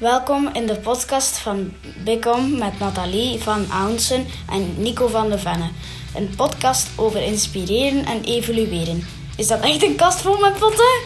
[0.00, 1.72] Welkom in de podcast van
[2.04, 5.70] Bicom met Nathalie van Aunsen en Nico van de Venne.
[6.16, 9.02] Een podcast over inspireren en evolueren.
[9.36, 11.00] Is dat echt een kast vol met potten?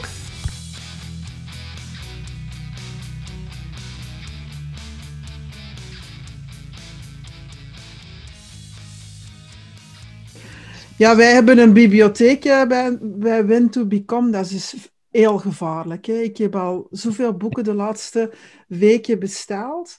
[10.96, 14.30] Ja, wij hebben een bibliotheek eh, bij, bij Win to Become.
[14.30, 14.74] Dat is
[15.16, 16.06] heel gevaarlijk.
[16.06, 16.14] Hè?
[16.14, 18.32] Ik heb al zoveel boeken de laatste
[18.68, 19.98] weken besteld,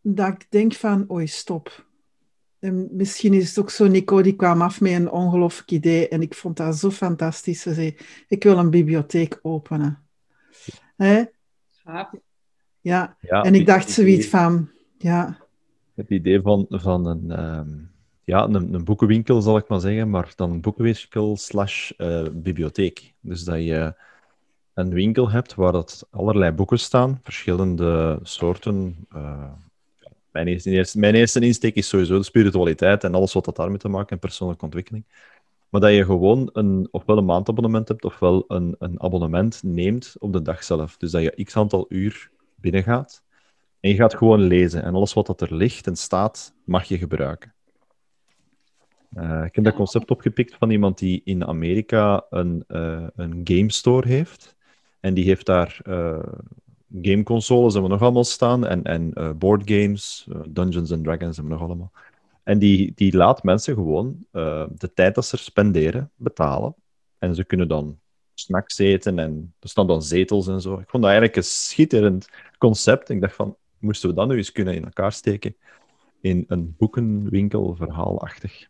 [0.00, 1.86] dat ik denk van, oei, stop.
[2.58, 6.22] En misschien is het ook zo, Nico, die kwam af met een ongelooflijk idee en
[6.22, 7.60] ik vond dat zo fantastisch.
[7.60, 7.96] Ze zei,
[8.28, 10.06] ik wil een bibliotheek openen.
[10.96, 11.24] Hè?
[12.80, 13.16] Ja.
[13.20, 15.38] ja, en ik dacht zoiets van, ja...
[15.94, 17.30] Het idee van, van een...
[17.30, 17.68] Ehm,
[18.24, 23.14] ja, een, een, boekenwinkel, zal ik maar zeggen, maar dan een boekenwinkel slash uh, bibliotheek.
[23.20, 24.06] Dus dat je
[24.78, 29.06] een winkel hebt waar dat allerlei boeken staan, verschillende soorten.
[29.14, 29.52] Uh,
[30.30, 34.10] mijn, eerste, eerste insteek is sowieso de spiritualiteit en alles wat dat daarmee te maken
[34.10, 35.04] en persoonlijke ontwikkeling.
[35.68, 40.32] Maar dat je gewoon een, ofwel een maandabonnement hebt, ofwel een, een abonnement neemt op
[40.32, 40.96] de dag zelf.
[40.96, 43.22] Dus dat je x aantal uur binnengaat
[43.80, 44.82] en je gaat gewoon lezen.
[44.82, 47.54] En alles wat dat er ligt en staat, mag je gebruiken.
[49.16, 53.72] Uh, ik heb dat concept opgepikt van iemand die in Amerika een, uh, een game
[53.72, 54.56] store heeft.
[55.00, 56.18] En die heeft daar uh,
[57.02, 58.66] gameconsoles hebben we nog allemaal staan.
[58.66, 61.92] En, en uh, boardgames, uh, Dungeons and Dragons hebben we nog allemaal.
[62.42, 64.26] En die, die laat mensen gewoon
[64.68, 66.74] de tijd dat ze er spenderen betalen.
[67.18, 67.98] En ze kunnen dan
[68.34, 70.72] snacks eten en er staan dan zetels en zo.
[70.72, 73.08] Ik vond dat eigenlijk een schitterend concept.
[73.08, 75.56] Ik dacht van, moesten we dat nu eens kunnen in elkaar steken
[76.20, 78.68] in een boekenwinkel verhaalachtig.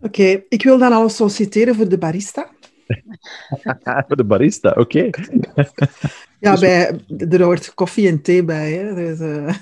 [0.00, 2.50] Oké, ik wil dan al solliciteren voor de barista.
[4.06, 5.10] Voor de barista, oké.
[6.40, 8.72] ja, bij, er hoort koffie en thee bij.
[8.72, 8.94] Hè.
[8.94, 9.54] Dus, uh...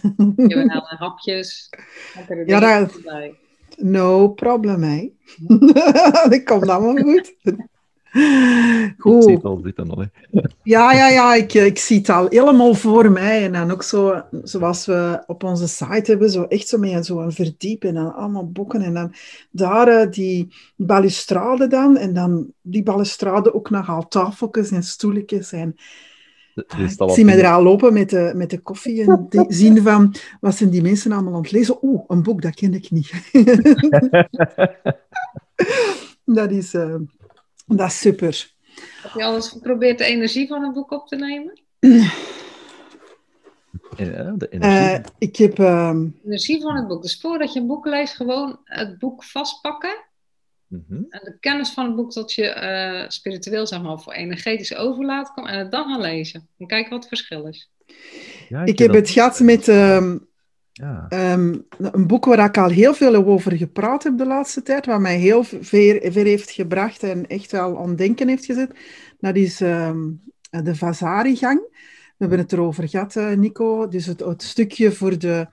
[0.98, 1.70] Hapjes.
[2.46, 3.00] Ja, dat...
[3.76, 5.10] No problem, hè.
[6.28, 7.34] dat komt allemaal goed.
[8.98, 9.24] Goed.
[10.62, 11.34] Ja, ja, ja.
[11.34, 13.44] Ik, ik zie het al helemaal voor mij.
[13.44, 17.32] En dan ook zo, zoals we op onze site hebben, zo echt zo met zo'n
[17.32, 18.82] verdiep en dan allemaal boeken.
[18.82, 19.14] En dan
[19.50, 21.96] daar uh, die balustrade dan.
[21.96, 25.52] En dan die balustrade ook nog al tafeltjes en stoeltjes.
[25.52, 25.76] En
[26.54, 30.56] ik zie mij er al lopen met de, met de koffie en zien van, wat
[30.56, 31.78] zijn die mensen allemaal aan het lezen?
[31.82, 33.12] Oeh, een boek, dat ken ik niet.
[36.38, 36.74] dat is...
[36.74, 36.94] Uh,
[37.64, 38.52] dat is super.
[39.02, 41.60] Heb je al eens geprobeerd de energie van een boek op te nemen?
[43.96, 44.98] Ja, de energie.
[44.98, 45.58] Uh, ik heb...
[45.58, 45.90] Uh...
[45.90, 47.02] De energie van het boek.
[47.02, 50.04] Dus voordat je een boek leest, gewoon het boek vastpakken.
[50.66, 51.06] Mm -hmm.
[51.08, 52.54] En de kennis van het boek tot je
[53.02, 55.48] uh, spiritueel, zeg maar, of energetisch overlaat komt.
[55.48, 56.48] En het dan gaan lezen.
[56.58, 57.70] En kijken wat het verschil is.
[58.48, 59.68] Ja, ik, ik heb het gehad met...
[61.08, 65.00] Um, een boek waar ik al heel veel over gepraat heb de laatste tijd, wat
[65.00, 68.70] mij heel ver, heeft gebracht en echt wel aan denken heeft gezet,
[69.18, 70.20] dat is um,
[70.50, 71.60] de Vasari-gang.
[72.16, 73.88] We hebben het erover gehad, uh, Nico.
[73.88, 75.46] Dus het, het, stukje voor de,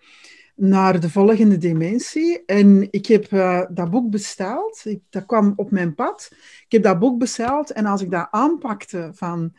[0.56, 2.46] naar de volgende dimensie.
[2.46, 4.84] En ik heb uh, dat boek besteld.
[5.10, 6.30] Dat kwam op mijn pad.
[6.66, 9.54] Ik heb dat boek besteld en als ik dat aanpakte van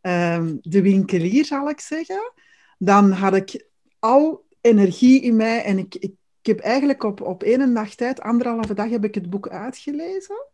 [0.00, 2.32] um, de winkelier, zal ik zeggen,
[2.78, 3.66] dan had ik
[3.98, 5.62] al energie in mij.
[5.64, 9.14] En ik, ik, ik heb eigenlijk op, op één nacht tijd, anderhalve dag, heb ik
[9.14, 10.46] het boek uitgelezen.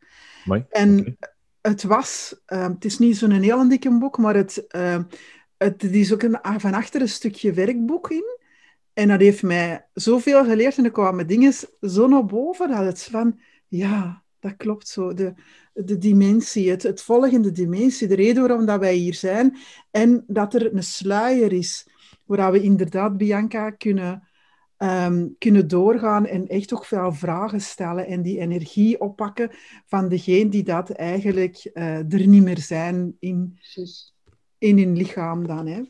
[0.45, 0.65] Mooi.
[0.71, 1.19] En
[1.61, 4.99] het was, uh, het is niet zo'n heel dikke boek, maar het, uh,
[5.57, 8.39] het is ook een, van achter een stukje werkboek in.
[8.93, 13.03] En dat heeft mij zoveel geleerd en er kwamen dingen zo naar boven dat het
[13.03, 15.15] van, ja, dat klopt zo.
[15.15, 15.35] De,
[15.73, 19.57] de dimensie, het, het volgende dimensie, de reden waarom dat wij hier zijn.
[19.91, 21.87] En dat er een sluier is
[22.25, 24.29] waar we inderdaad, Bianca, kunnen,
[24.79, 29.51] um, kunnen doorgaan en echt ook veel vragen stellen en die energie oppakken
[29.87, 33.59] van degene die dat eigenlijk uh, er niet meer zijn in,
[34.59, 35.67] in hun lichaam dan.
[35.67, 35.82] Hè.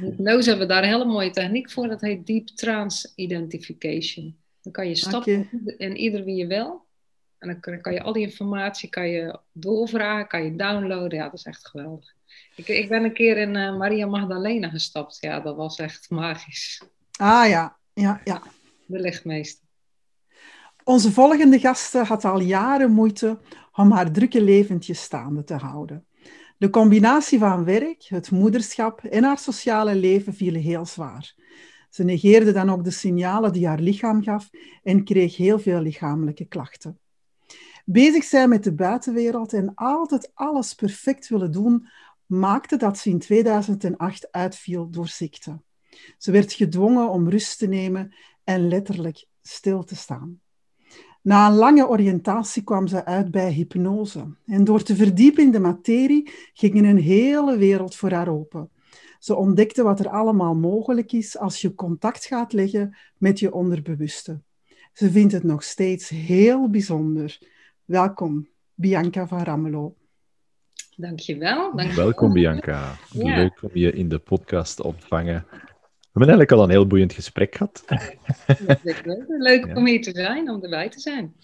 [0.00, 4.36] Hypnose hebben we daar een hele mooie techniek voor, dat heet Deep Trance Identification.
[4.62, 5.74] Dan kan je stappen okay.
[5.76, 6.82] in ieder wie je wil.
[7.38, 11.18] En dan kan je al die informatie kan je doorvragen, kan je downloaden.
[11.18, 12.14] Ja, dat is echt geweldig.
[12.56, 15.16] Ik, ik ben een keer in uh, Maria Magdalena gestapt.
[15.20, 16.82] Ja, dat was echt magisch.
[17.16, 18.42] Ah ja, ja, ja.
[18.86, 19.64] De lichtmeester.
[20.84, 23.38] Onze volgende gast had al jaren moeite
[23.72, 26.06] om haar drukke leventje staande te houden.
[26.58, 31.34] De combinatie van werk, het moederschap en haar sociale leven vielen heel zwaar.
[31.90, 34.50] Ze negeerde dan ook de signalen die haar lichaam gaf
[34.82, 36.98] en kreeg heel veel lichamelijke klachten.
[37.84, 41.88] Bezig zijn met de buitenwereld en altijd alles perfect willen doen
[42.26, 45.60] maakte dat ze in 2008 uitviel door ziekte.
[46.18, 50.40] Ze werd gedwongen om rust te nemen en letterlijk stil te staan.
[51.22, 54.36] Na een lange oriëntatie kwam ze uit bij hypnose.
[54.46, 58.70] En door te verdiepen in de materie ging een hele wereld voor haar open.
[59.18, 64.40] Ze ontdekte wat er allemaal mogelijk is als je contact gaat leggen met je onderbewuste.
[64.92, 67.38] Ze vindt het nog steeds heel bijzonder.
[67.84, 69.94] Welkom, Bianca van Rammelo.
[70.96, 71.76] Dankjewel.
[71.76, 72.04] dankjewel.
[72.04, 72.96] Welkom, Bianca.
[73.12, 75.46] Leuk om je in de podcast te ontvangen.
[75.50, 77.84] We hebben eigenlijk al een heel boeiend gesprek gehad.
[79.38, 81.34] Leuk om hier te zijn, om erbij te zijn.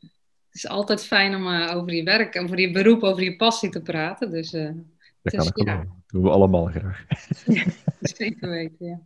[0.00, 3.36] Het is altijd fijn om uh, over je werk en voor je beroep, over je
[3.36, 4.30] passie te praten.
[4.30, 4.70] Dus, uh,
[5.22, 5.76] dat kan ik ja.
[5.76, 7.04] Dat doen we allemaal graag.
[7.46, 7.64] ja,
[8.00, 9.00] zeker weten, ja.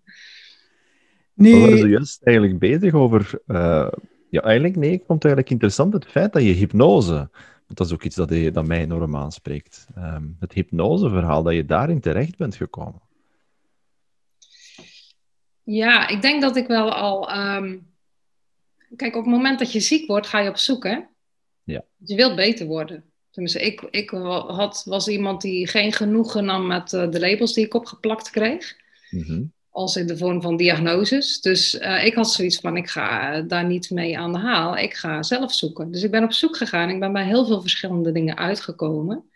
[1.35, 1.53] Nu...
[1.53, 3.41] We waren zojuist eigenlijk bezig over...
[3.47, 3.91] Uh,
[4.31, 7.31] ja, eigenlijk, nee, ik vond het eigenlijk interessant het feit dat je hypnose...
[7.69, 9.87] Dat is ook iets dat, je, dat mij enorm aanspreekt.
[9.99, 13.01] Um, het hypnoseverhaal, dat je daarin terecht bent gekomen.
[15.63, 17.37] Ja, ik denk dat ik wel al.
[17.37, 17.87] Um...
[18.97, 20.99] Kijk, op het moment dat je ziek wordt, ga je op zoek, hè?
[21.65, 21.85] Ja.
[21.97, 23.05] Je wilt beter worden.
[23.31, 27.65] Tenminste, ik, ik had, was iemand die geen genoegen nam met uh, de labels die
[27.65, 28.77] ik opgeplakt kreeg.
[29.11, 31.41] Mm Als in de vorm van diagnoses.
[31.41, 34.77] Dus uh, ik had zoiets van: ik ga daar niet mee aan de haal.
[34.77, 35.91] Ik ga zelf zoeken.
[35.91, 36.91] Dus ik ben op zoek gegaan.
[36.91, 39.31] Ik ben bij heel veel verschillende dingen uitgekomen.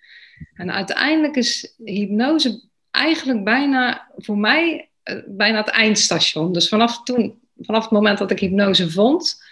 [0.54, 6.52] En uiteindelijk is hypnose eigenlijk bijna voor mij eh, bijna het eindstation.
[6.52, 9.42] Dus vanaf toen, vanaf het moment dat ik hypnose vond,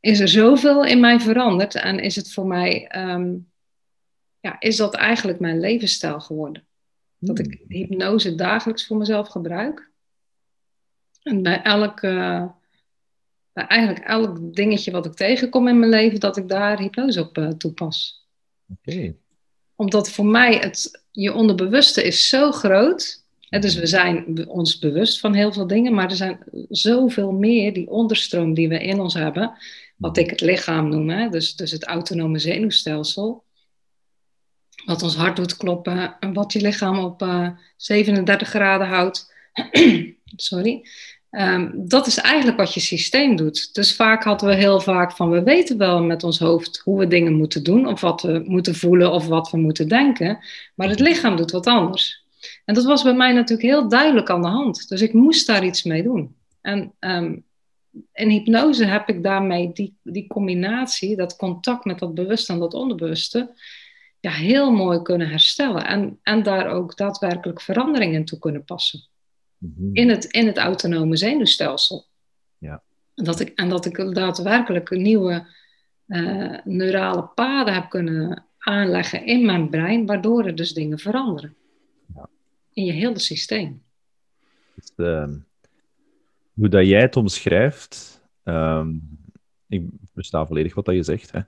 [0.00, 1.74] is er zoveel in mij veranderd.
[1.74, 3.34] En is het voor mij, ehm,
[4.40, 6.65] ja, is dat eigenlijk mijn levensstijl geworden.
[7.26, 7.76] Dat ik hmm.
[7.76, 9.90] hypnose dagelijks voor mezelf gebruik.
[11.22, 16.48] En bij elk, bij eigenlijk elk dingetje wat ik tegenkom in mijn leven, dat ik
[16.48, 18.26] daar hypnose op uh, toepas.
[18.72, 19.14] Oké.
[19.74, 25.34] Omdat voor mij het, je onderbewuste is zo groot dus we zijn ons bewust van
[25.34, 26.38] heel veel dingen, maar er zijn
[26.68, 29.52] zoveel meer, die onderstroom die we in ons hebben,
[29.96, 31.28] wat ik het lichaam noem, hè?
[31.28, 33.44] Dus, dus het autonome zenuwstelsel,
[34.86, 39.32] wat ons hart doet kloppen, en wat je lichaam op uh, eh, 37 graden houdt.
[40.36, 40.84] Sorry.
[41.30, 43.74] Um, dat is eigenlijk wat je systeem doet.
[43.74, 47.06] Dus vaak hadden we heel vaak van, we weten wel met ons hoofd hoe we
[47.06, 50.38] dingen moeten doen, of wat we moeten voelen, of wat we moeten denken,
[50.74, 52.24] maar het lichaam doet wat anders.
[52.64, 54.88] En dat was bij mij natuurlijk heel duidelijk aan de hand.
[54.88, 56.34] Dus ik moest daar iets mee doen.
[56.60, 57.44] En um,
[58.12, 62.74] in hypnose heb ik daarmee die, die combinatie, dat contact met dat bewuste en dat
[62.74, 63.50] onderbewuste,
[64.20, 65.86] ja, heel mooi kunnen herstellen.
[65.86, 69.08] En, en daar ook daadwerkelijk veranderingen toe kunnen passen.
[69.58, 69.90] Mhm.
[69.92, 72.06] in, het, in het autonome zenuwstelsel.
[72.58, 72.82] Ja.
[73.14, 75.46] En, dat ik, en dat ik daadwerkelijk nieuwe
[76.06, 81.54] uh, neurale paden heb kunnen aanleggen in mijn brein, waardoor er dus dingen veranderen
[82.72, 83.82] in je hele systeem.
[84.74, 85.28] Dus, uh,
[86.54, 88.86] hoe dat jij het omschrijft, uh,
[89.68, 89.82] ik
[90.16, 91.32] versta volledig wat dat je zegt.
[91.32, 91.40] Hè.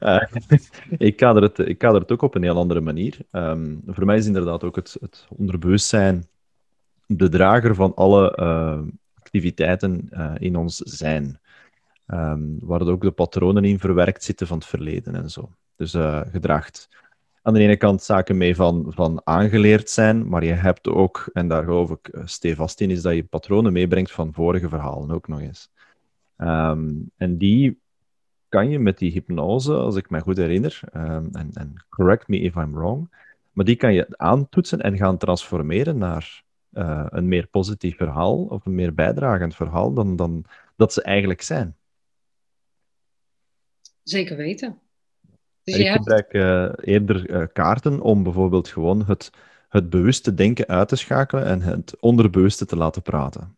[0.00, 0.58] Uh,
[1.08, 3.18] ik, kader het, ik kader het ook op een heel andere manier.
[3.32, 6.26] Um, voor mij is inderdaad ook het, het onderbewustzijn
[7.06, 8.78] de drager van alle uh,
[9.14, 11.40] activiteiten uh, in ons zijn.
[12.06, 15.50] Um, waar ook de patronen in verwerkt zitten van het verleden en zo.
[15.76, 15.90] Dus
[16.30, 16.88] gedraagt
[17.46, 21.48] aan de ene kant zaken mee van, van aangeleerd zijn, maar je hebt ook, en
[21.48, 25.28] daar geloof ik eh, stevast in, is dat je patronen meebrengt van vorige verhalen ook
[25.28, 25.70] nog eens.
[26.36, 27.80] Ehm, en die
[28.48, 32.54] kan je met die hypnose, als ik me goed herinner, um, en, correct me if
[32.54, 33.10] I'm wrong,
[33.52, 38.66] maar die kan je aantoetsen en gaan transformeren naar uh, een meer positief verhaal of
[38.66, 40.44] een meer bijdragend verhaal dan, dan
[40.76, 41.76] dat ze eigenlijk zijn.
[44.02, 44.78] Zeker weten.
[45.62, 49.30] Dus ik gebruik uh, eerder uh, kaarten om bijvoorbeeld gewoon het,
[49.68, 53.56] het bewuste denken uit te schakelen en het onderbewuste te laten praten.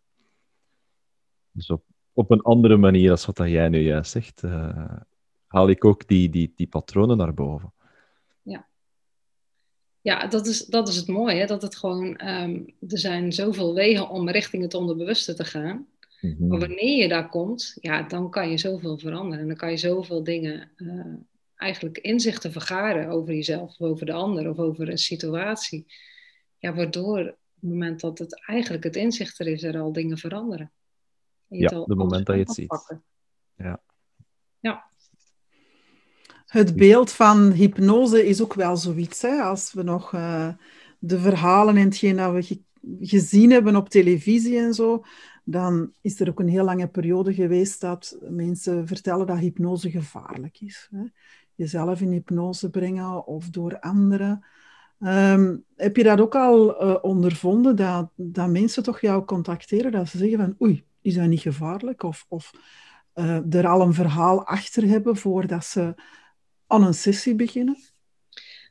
[1.51, 1.83] Dus op,
[2.19, 4.97] op een andere manier als wat jij nu juist zegt, uh,
[5.47, 7.73] haal ik ook die, die, die patronen naar boven.
[8.41, 8.67] Ja,
[10.01, 11.45] ja dat, is, dat is het mooie, hè?
[11.45, 15.87] dat het gewoon, um, er zijn zoveel wegen om richting het onderbewuste te gaan.
[16.21, 16.47] Mm -hmm.
[16.47, 19.77] Maar wanneer je daar komt, ja, dan kan je zoveel veranderen en dan kan je
[19.77, 20.71] zoveel dingen
[21.55, 25.85] eigenlijk inzichten vergaren over jezelf, of over de ander, of over een situatie.
[26.57, 30.17] Ja, waardoor op het moment dat het eigenlijk het inzicht er is, er al dingen
[30.17, 30.71] veranderen.
[31.49, 33.01] Ja, op het moment dat je het ziet.
[33.55, 33.81] Ja.
[34.59, 34.89] ja.
[36.45, 39.21] Het beeld van hypnose is ook wel zoiets.
[39.21, 39.41] Hè?
[39.41, 40.53] Als we nog uh,
[40.99, 42.61] de verhalen en hetgeen dat we ge
[42.99, 45.03] gezien hebben op televisie en zo,
[45.43, 50.61] dan is er ook een heel lange periode geweest dat mensen vertellen dat hypnose gevaarlijk
[50.61, 50.87] is.
[50.91, 51.03] Hè?
[51.59, 54.45] jezelf in hypnose brengen of door anderen.
[54.99, 60.09] Ehm, heb je dat ook al uh, ondervonden, dat, dat mensen toch jou contacteren, dat
[60.09, 62.03] ze zeggen van oei, is dat niet gevaarlijk?
[62.03, 62.51] Of, of
[63.15, 65.95] uh, er al een verhaal achter hebben voordat ze
[66.67, 67.77] aan een sessie beginnen?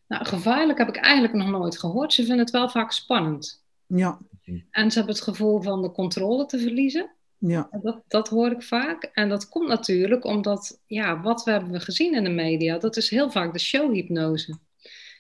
[0.07, 2.12] Nou, gevaarlijk heb ik eigenlijk nog nooit gehoord.
[2.12, 3.64] Ze vinden het wel vaak spannend.
[3.87, 4.18] Ja.
[4.71, 7.11] En ze hebben het gevoel van de controle te verliezen.
[7.38, 7.68] Ja.
[7.83, 9.02] Dat, dat hoor ik vaak.
[9.02, 12.78] En dat komt natuurlijk omdat, ja, wat we hebben we gezien in de media?
[12.78, 14.59] Dat is heel vaak de showhypnose.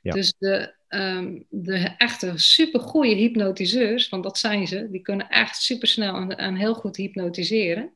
[0.02, 0.12] Ja.
[0.12, 6.14] Dus de, um, de echte supergoeie hypnotiseurs, want dat zijn ze, die kunnen echt supersnel
[6.14, 7.92] en, en heel goed hypnotiseren.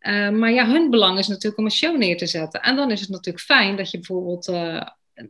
[0.00, 2.60] Uh, maar ja, hun belang is natuurlijk om een show neer te zetten.
[2.60, 4.82] En dan is het natuurlijk fijn dat je bijvoorbeeld uh,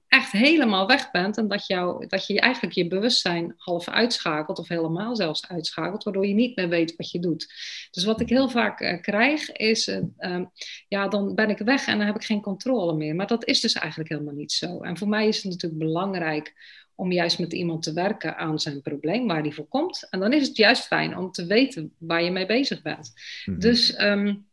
[0.09, 4.69] echt helemaal weg bent en dat, jou, dat je eigenlijk je bewustzijn half uitschakelt of
[4.69, 7.53] helemaal zelfs uitschakelt, waardoor je niet meer weet wat je doet.
[7.91, 10.41] Dus wat ik heel vaak uh, krijg is, uh,
[10.89, 13.15] ja, dan ben ik weg en dan heb ik geen controle meer.
[13.15, 14.81] Maar dat is dus eigenlijk helemaal niet zo.
[14.81, 16.55] En voor mij is het natuurlijk belangrijk
[16.95, 20.07] om juist met iemand te werken aan zijn probleem, waar die voor komt.
[20.11, 23.13] En dan is het juist fijn om te weten waar je mee bezig bent.
[23.45, 23.63] Mm -hmm.
[23.63, 24.47] Dus um,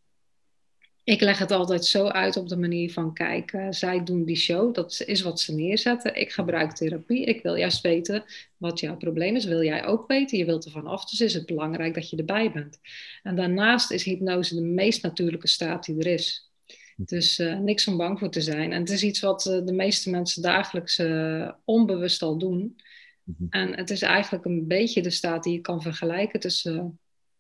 [1.10, 4.36] ik leg het altijd zo uit op de manier van, kijk, uh, zij doen die
[4.36, 6.16] show, dat is wat ze neerzetten.
[6.16, 8.24] Ik gebruik therapie, ik wil juist weten
[8.58, 11.46] wat jouw probleem is, wil jij ook weten, je wilt er vanaf, dus is het
[11.46, 12.80] belangrijk dat je erbij bent.
[13.24, 16.49] En daarnaast is hypnose de meest natuurlijke staat die er is.
[17.06, 18.72] Dus uh, niks om bang voor te zijn.
[18.72, 21.02] En het is iets wat uh, de meeste mensen dagelijks
[21.66, 22.78] onbewust al doen.
[23.24, 23.48] Mm-hmm.
[23.50, 27.00] En het is eigenlijk een beetje de staat die je kan vergelijken tussen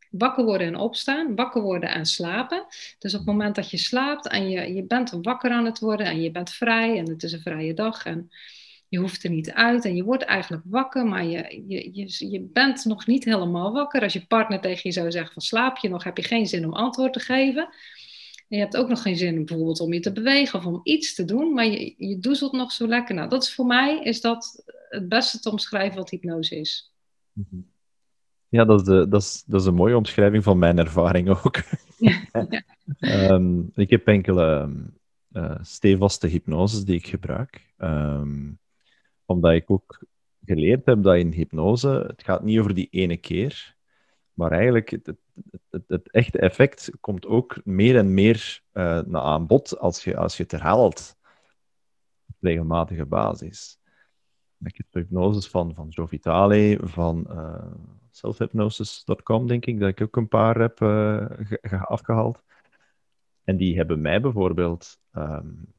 [0.09, 2.65] wakker worden en opstaan, wakker worden en slapen.
[2.99, 6.05] Dus op het moment dat je slaapt en je, je bent wakker aan het worden
[6.05, 8.31] en je bent vrij en het is een vrije dag en
[8.87, 12.41] je hoeft er niet uit en je wordt eigenlijk wakker, maar je, je, je, je
[12.41, 14.01] bent nog niet helemaal wakker.
[14.01, 16.65] Als je partner tegen je zou zeggen van slaap je nog, heb je geen zin
[16.65, 17.69] om antwoord te geven.
[18.49, 21.15] En je hebt ook nog geen zin bijvoorbeeld om je te bewegen of om iets
[21.15, 23.15] te doen, maar je, je doezelt nog zo lekker.
[23.15, 26.93] Nou, dat is voor mij is dat het beste te omschrijven wat hypnose is.
[27.33, 27.67] Mm-hmm.
[28.47, 31.63] Ja, dat is, de, dat, is, dat is een mooie omschrijving van mijn ervaring ook.
[31.97, 32.21] Ja,
[32.99, 34.69] um, ik heb enkele
[35.31, 37.73] uh, stevaste hypnoses die ik gebruik.
[37.77, 38.59] Um,
[39.25, 40.03] omdat ik ook
[40.45, 43.75] geleerd heb dat in hypnose, het gaat niet over die ene keer,
[44.39, 45.13] maar eigenlijk het,
[45.69, 50.17] het, het, echte effect komt ook meer en meer uh, naar aan bod als je,
[50.17, 51.15] als je het herhaalt
[52.27, 53.79] op regelmatige basis.
[54.63, 57.71] Ik heb hypnoses van, van Joe Vitale, van uh,
[58.11, 62.43] selfhypnosis.com, denk ik, dat ik ook een paar heb uh, afgehaald.
[63.43, 64.99] En die hebben mij bijvoorbeeld...
[65.13, 65.73] Um,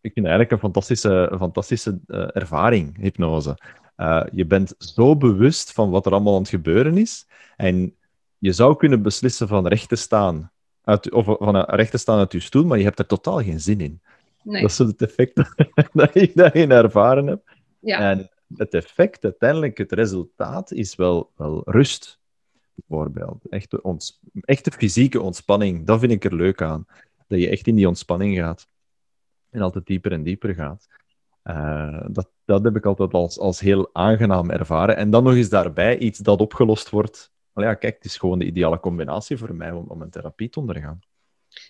[0.00, 2.00] ik vind eigenlijk een fantastische, fantastische
[2.32, 3.58] ervaring, hypnose.
[3.96, 7.26] Uh, je bent zo bewust van wat er allemaal aan het gebeuren is.
[7.56, 7.96] En
[8.38, 12.32] je zou kunnen beslissen van recht te staan, uit, of van recht te staan uit
[12.32, 14.00] je stoel, maar je hebt er totaal geen zin in.
[14.42, 14.60] Nee.
[14.60, 15.34] Dat is het effect
[15.92, 17.54] dat ik daarin ervaren heb.
[17.80, 18.10] Ja.
[18.10, 22.20] En het effect, uiteindelijk, het resultaat is wel, wel rust,
[22.74, 23.48] bijvoorbeeld.
[23.48, 26.86] Echte, ons, echte fysieke ontspanning, dat vind ik er leuk aan.
[27.28, 28.68] Dat je echt in die ontspanning gaat.
[29.50, 30.88] En altijd dieper en dieper gaat.
[31.44, 34.96] Uh, dat, dat heb ik altijd als, als heel aangenaam ervaren.
[34.96, 37.32] En dan nog eens daarbij iets dat opgelost wordt.
[37.54, 40.48] Nou ja, kijk, het is gewoon de ideale combinatie voor mij om, om een therapie
[40.48, 41.00] te ondergaan.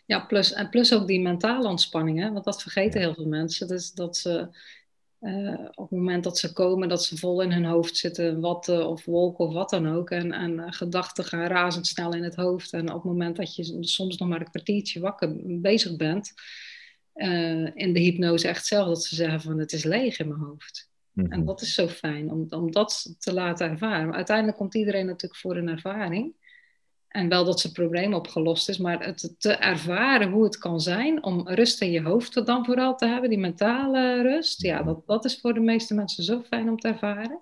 [0.07, 2.33] Ja, plus, en plus ook die mentale ontspanning, hè?
[2.33, 3.07] want dat vergeten ja.
[3.07, 3.69] heel veel mensen.
[3.69, 4.49] Dus dat ze
[5.21, 8.69] uh, op het moment dat ze komen, dat ze vol in hun hoofd zitten, wat
[8.69, 10.11] uh, of wolken of wat dan ook.
[10.11, 12.73] En, en uh, gedachten gaan razendsnel in het hoofd.
[12.73, 16.33] En op het moment dat je soms nog maar een kwartiertje wakker bezig bent,
[17.75, 20.91] in de hypnose echt zelf, dat ze zeggen van het is leeg in mijn hoofd.
[21.15, 24.07] En dat is zo fijn om, om dat te laten ervaren.
[24.07, 26.35] Maar uiteindelijk komt iedereen natuurlijk voor een ervaring.
[27.09, 31.25] En wel dat zijn probleem opgelost is, maar het te ervaren hoe het kan zijn
[31.25, 35.25] om rust in je hoofd dan vooral te hebben, die mentale rust, ja, dat, dat
[35.25, 37.41] is voor de meeste mensen zo fijn om te ervaren.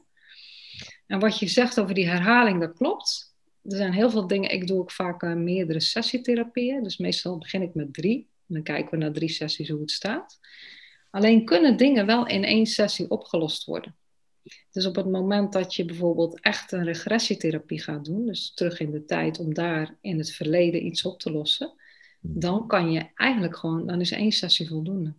[1.06, 3.34] En wat je zegt over die herhaling, dat klopt.
[3.62, 7.62] Er zijn heel veel dingen, ik doe ook vaak uh, meerdere sessietherapieën, dus meestal begin
[7.62, 8.28] ik met drie.
[8.48, 10.38] En dan kijken we naar drie sessies hoe het staat.
[11.10, 13.94] Alleen kunnen dingen wel in één sessie opgelost worden.
[14.70, 18.90] Dus op het moment dat je bijvoorbeeld echt een regressietherapie gaat doen, dus terug in
[18.90, 21.72] de tijd om daar in het verleden iets op te lossen,
[22.20, 22.40] hmm.
[22.40, 25.12] dan kan je eigenlijk gewoon, dan is één sessie voldoende.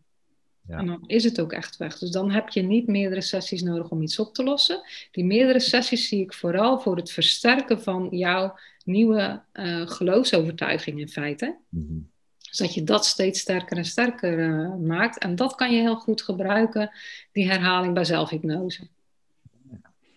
[0.67, 0.77] Ja.
[0.77, 1.97] En dan is het ook echt weg.
[1.97, 4.81] Dus dan heb je niet meerdere sessies nodig om iets op te lossen.
[5.11, 11.09] Die meerdere sessies zie ik vooral voor het versterken van jouw nieuwe uh, geloofsovertuiging in
[11.09, 11.57] feite.
[11.69, 12.09] Mm-hmm.
[12.55, 15.17] Dus dat je dat steeds sterker en sterker uh, maakt.
[15.17, 16.91] En dat kan je heel goed gebruiken,
[17.31, 18.87] die herhaling bij zelfhypnose.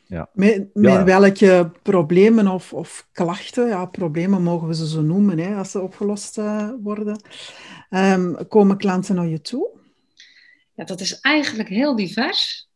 [0.06, 0.28] Ja.
[0.32, 1.04] Met, met ja.
[1.04, 5.80] welke problemen of, of klachten, ja, problemen mogen we ze zo noemen, hè, als ze
[5.80, 7.20] opgelost uh, worden,
[7.90, 9.68] um, komen klanten naar je toe?
[10.74, 12.68] Ja, dat is eigenlijk heel divers.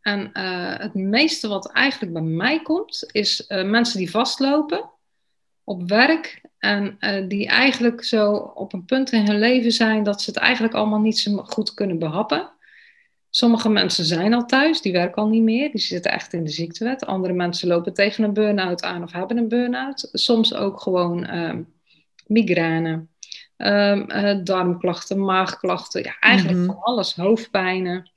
[0.00, 0.30] En
[0.78, 4.90] het meeste wat eigenlijk bij mij komt, is mensen die vastlopen
[5.64, 10.30] op werk en die eigenlijk zo op een punt in hun leven zijn dat ze
[10.30, 12.50] het eigenlijk allemaal niet zo goed kunnen behappen.
[13.30, 16.50] Sommige mensen zijn al thuis, die werken al niet meer, die zitten echt in de
[16.50, 17.06] ziektewet.
[17.06, 20.08] Andere mensen lopen tegen een burn-out aan of hebben een burn-out.
[20.12, 21.72] Soms ook gewoon um,
[22.26, 23.06] migraine,
[23.56, 26.66] um, darmklachten, maagklachten, ja, eigenlijk mhm.
[26.66, 28.10] van alles, hoofdpijnen.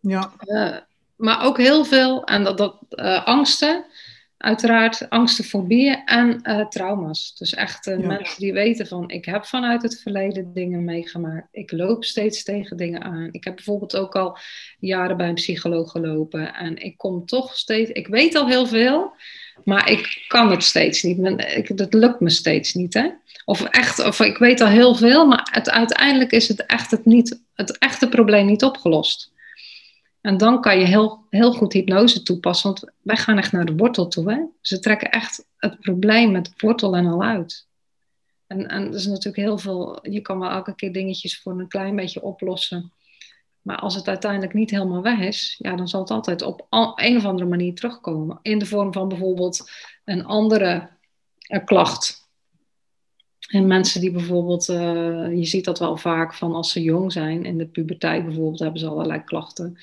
[0.00, 0.32] Ja.
[0.44, 0.76] Uh,
[1.16, 3.84] maar ook heel veel, en dat, dat uh, angsten
[4.42, 7.34] uiteraard angsten, fobieën en uh, trauma's.
[7.38, 11.48] Dus echt uh, mensen die weten van, ik heb vanuit het verleden dingen meegemaakt.
[11.50, 13.28] Ik loop steeds tegen dingen aan.
[13.30, 14.38] Ik heb bijvoorbeeld ook al
[14.78, 16.54] jaren bij een psycholoog gelopen.
[16.54, 19.12] En ik kom toch steeds, ik weet al heel veel,
[19.64, 21.18] maar ik kan het steeds niet.
[21.56, 23.08] Ik, dat lukt me steeds niet, hè.
[23.44, 27.04] Of echt, of ik weet al heel veel, maar het, uiteindelijk is het echt het,
[27.04, 29.32] niet, het echte probleem niet opgelost.
[30.22, 33.76] En dan kan je heel, heel goed hypnose toepassen, want wij gaan echt naar de
[33.76, 34.32] wortel toe.
[34.32, 34.40] Hè?
[34.60, 37.66] Ze trekken echt het probleem met wortel en al uit.
[38.46, 41.68] En, en er is natuurlijk heel veel, je kan wel elke keer dingetjes voor een
[41.68, 42.92] klein beetje oplossen.
[43.62, 47.16] Maar als het uiteindelijk niet helemaal weg is, ja, dan zal het altijd op een
[47.16, 48.38] of andere manier terugkomen.
[48.42, 49.70] In de vorm van bijvoorbeeld
[50.04, 50.88] een andere
[51.52, 52.30] een klacht.
[53.48, 57.44] En mensen die bijvoorbeeld, uh, je ziet dat wel vaak van als ze jong zijn,
[57.44, 59.78] in de puberteit bijvoorbeeld, hebben ze allerlei klachten.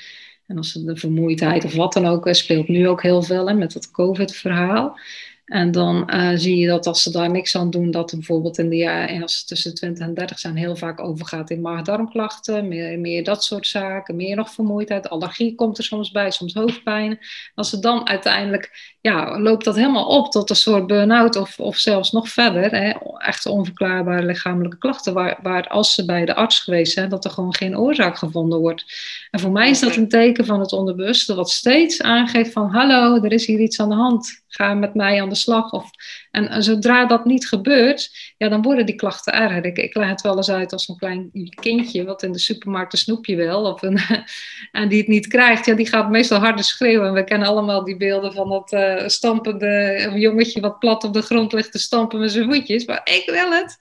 [0.49, 3.53] En als de vermoeidheid of wat dan ook eh, speelt nu ook heel veel hè,
[3.53, 4.97] met dat COVID-verhaal.
[5.45, 8.69] En dan uh, zie je dat als ze daar niks aan doen, dat bijvoorbeeld in
[8.69, 12.99] de jaren, als ze tussen 20 en 30 zijn, heel vaak overgaat in maag-darmklachten, meer,
[12.99, 17.19] meer dat soort zaken, meer nog vermoeidheid, allergie komt er soms bij, soms hoofdpijn.
[17.55, 21.77] Als ze dan uiteindelijk, ja, loopt dat helemaal op tot een soort burn-out of, of
[21.77, 26.59] zelfs nog verder, hè, echt onverklaarbare lichamelijke klachten, waar, waar als ze bij de arts
[26.59, 28.85] geweest zijn, dat er gewoon geen oorzaak gevonden wordt.
[29.31, 33.23] En voor mij is dat een teken van het onderbewuste, wat steeds aangeeft van, hallo,
[33.23, 35.71] er is hier iets aan de hand ga met mij aan de slag.
[35.71, 35.89] Of,
[36.31, 39.65] en, zodra dat niet gebeurt, ja, dan worden die klachten erger.
[39.65, 42.93] Ik, ik leg het wel eens uit als een klein kindje wat in de supermarkt
[42.93, 43.99] een snoepje wil of een,
[44.71, 45.65] en die het niet krijgt.
[45.65, 47.13] Ja, die gaat meestal harder schreeuwen.
[47.13, 51.53] we kennen allemaal die beelden van dat uh, stampende jongetje wat plat op de grond
[51.53, 52.85] ligt te stampen met zijn voetjes.
[52.85, 53.77] Maar ik wil het.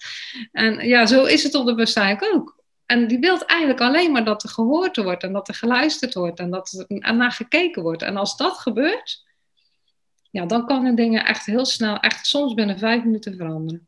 [0.52, 2.56] En ja, zo is het op de eigenlijk ook.
[2.86, 6.38] En die wil eigenlijk alleen maar dat er gehoord wordt en dat er geluisterd wordt
[6.38, 8.02] en dat er naar gekeken wordt.
[8.02, 9.26] En als dat gebeurt,
[10.30, 13.86] ja, dan kunnen dingen echt heel snel, echt soms binnen vijf minuten veranderen.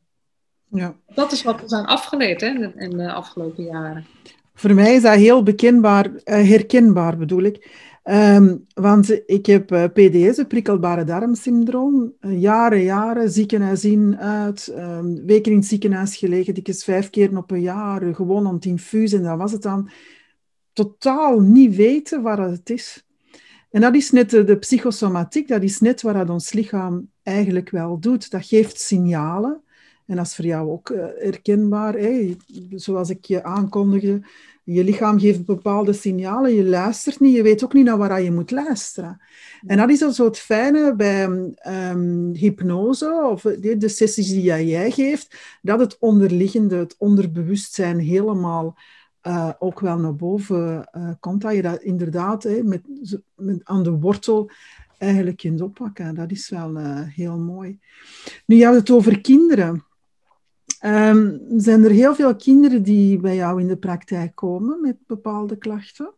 [0.70, 0.96] Ja.
[1.14, 4.07] Dat is wat we zijn afgeleerd hè, in de afgelopen jaren.
[4.55, 7.88] Voor mij is dat heel bekenbaar, uh, herkenbaar bedoel ik.
[8.05, 14.72] Um, want ik heb eh, PDS, een prikkelbare darmsyndroom, uh, jaren, jaren, ziekenhuis in, uit,
[14.76, 18.64] um, weken in het ziekenhuis gelegen, dikwijls vijf keer op een jaar, gewoon aan het
[18.64, 19.90] infuus, en dat was het dan.
[20.72, 23.05] Totaal niet weten waar het is.
[23.70, 28.30] En dat is net de, psychosomatiek, dat is net wat ons lichaam eigenlijk wel doet.
[28.30, 29.62] Dat geeft signalen.
[30.06, 31.96] En dat is voor jou ook uh, herkenbaar.
[32.70, 34.20] Zoals ik je aankondigde,
[34.64, 38.33] je lichaam geeft bepaalde signalen, je luistert niet, je weet ook niet naar waar je
[38.33, 39.20] moet luisteren.
[39.66, 44.90] En dat is zo het fijne bij um, hypnose, of de, de sessies die jij
[44.90, 48.76] geeft, dat het onderliggende, het onderbewustzijn helemaal
[49.22, 52.83] uh, ook wel naar boven uh, komt, dat je dat inderdaad met,
[53.35, 54.50] met, aan de wortel
[54.98, 56.14] eigenlijk kunt oppakken.
[56.14, 57.78] Dat is wel uh, heel mooi.
[58.46, 59.85] Nu, je had het over kinderen.
[60.85, 65.56] Um, zijn er heel veel kinderen die bij jou in de praktijk komen met bepaalde
[65.56, 66.12] klachten?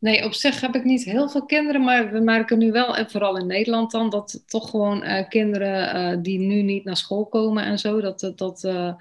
[0.00, 3.10] Nee, op zich heb ik niet heel veel kinderen, maar we merken nu wel, en
[3.10, 7.26] vooral in Nederland dan, dat toch gewoon uh, kinderen uh, die nu niet naar school
[7.26, 8.94] komen en zo, dat, dat uh,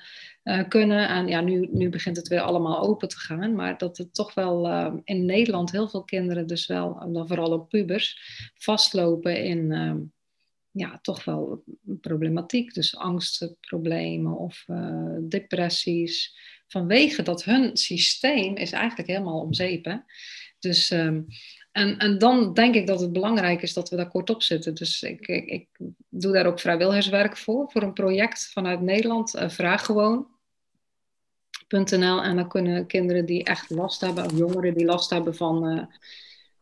[0.67, 1.07] kunnen.
[1.07, 4.33] En ja, nu, nu begint het weer allemaal open te gaan, maar dat het toch
[4.33, 4.67] wel
[5.03, 8.19] in Nederland heel veel kinderen, dus wel, dan vooral ook pubers,
[8.55, 10.11] vastlopen in
[10.71, 11.63] ja, toch wel
[12.01, 12.73] problematiek.
[12.73, 14.65] Dus angstproblemen of
[15.21, 16.37] depressies.
[16.67, 20.03] Vanwege dat hun systeem is eigenlijk helemaal om zeep.
[20.59, 21.25] Dus, um,
[21.71, 24.75] en, en dan denk ik dat het belangrijk is dat we daar kort op zitten.
[24.75, 25.67] Dus ik, ik, ik
[26.09, 29.35] doe daar ook vrijwilligerswerk voor, voor een project vanuit Nederland.
[29.35, 30.27] Uh, vraag gewoon.
[31.67, 35.77] .nl, en dan kunnen kinderen die echt last hebben, of jongeren die last hebben van,
[35.77, 35.83] uh,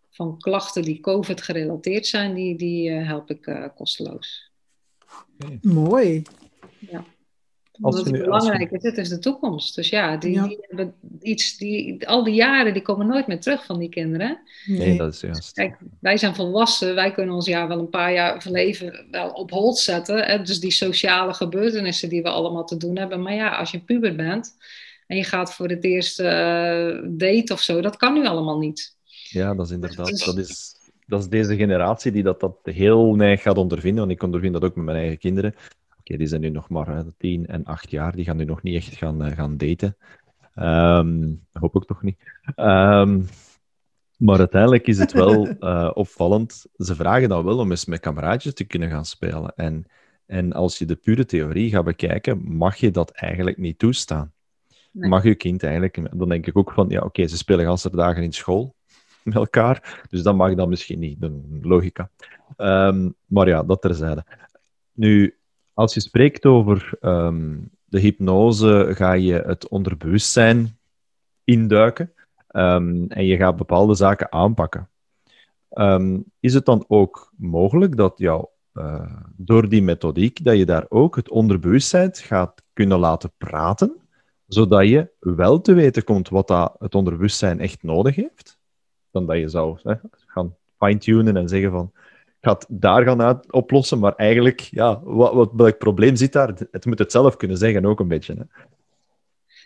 [0.09, 4.51] van klachten die COVID gerelateerd zijn, die, die uh, help ik kosteloos.
[5.61, 6.21] Mooi.
[6.79, 7.05] Ja.
[7.81, 9.75] Als is belangrijk is, het is de toekomst.
[9.75, 13.65] Dus ja, die, die, hebben iets, die, al die jaren die komen nooit meer terug
[13.65, 14.39] van die kinderen.
[14.65, 15.53] Nee, dat is juist.
[15.53, 19.29] Kijk, wij zijn volwassen, wij kunnen ons jaar wel een paar jaar van leven wel
[19.29, 20.23] op hold zetten.
[20.23, 20.41] Hè?
[20.41, 23.21] Dus die sociale gebeurtenissen die we allemaal te doen hebben.
[23.21, 24.57] Maar ja, als je puber bent
[25.07, 26.25] en je gaat voor het eerst uh,
[27.03, 28.95] date of zo, dat kan nu allemaal niet.
[29.29, 33.15] Ja, dat is inderdaad, dus dat is dat is deze generatie die dat, dat heel
[33.15, 35.55] neig gaat ondervinden, want ik ondervind dat ook met mijn eigen kinderen.
[36.15, 38.95] Die zijn nu nog maar tien en acht jaar, die gaan nu nog niet echt
[38.95, 39.97] gaan, uh, gaan daten.
[40.55, 42.17] Um, hoop ik toch niet.
[42.55, 43.25] Um,
[44.17, 46.65] maar uiteindelijk is het wel uh, opvallend.
[46.75, 49.55] Ze vragen dan wel om eens met kameraadjes te kunnen gaan spelen.
[49.55, 49.85] En,
[50.25, 54.33] en als je de pure theorie gaat bekijken, mag je dat eigenlijk niet toestaan.
[54.91, 55.09] Nee.
[55.09, 56.17] Mag je kind eigenlijk...
[56.17, 58.75] Dan denk ik ook van, ja, oké, ze spelen ganse dagen in school
[59.27, 61.21] met elkaar, dus dat mag dan misschien niet.
[61.21, 62.09] De logica.
[62.57, 64.25] Um, maar ja, dat terzijde.
[64.93, 65.36] Nu,
[65.77, 70.77] als je spreekt over um, de hypnose, ga je het onderbewustzijn
[71.43, 72.13] induiken.
[72.51, 74.89] Um, en je gaat bepaalde zaken aanpakken.
[75.73, 80.85] Um, is het dan ook mogelijk dat jou, uh, door die methodiek, dat je daar
[80.89, 83.95] ook het onderbewustzijn gaat kunnen laten praten,
[84.47, 88.59] zodat je wel te weten komt wat dat het onderbewustzijn echt nodig heeft?
[89.11, 89.93] Dan dat je zou hè,
[90.25, 91.91] gaan fine-tunen en zeggen van,
[92.47, 96.33] ik ga het daar gaan uit oplossen, maar eigenlijk, ja, wat, wat, welk probleem zit
[96.33, 96.53] daar?
[96.71, 98.33] Het moet het zelf kunnen zeggen ook een beetje.
[98.33, 98.43] Hè?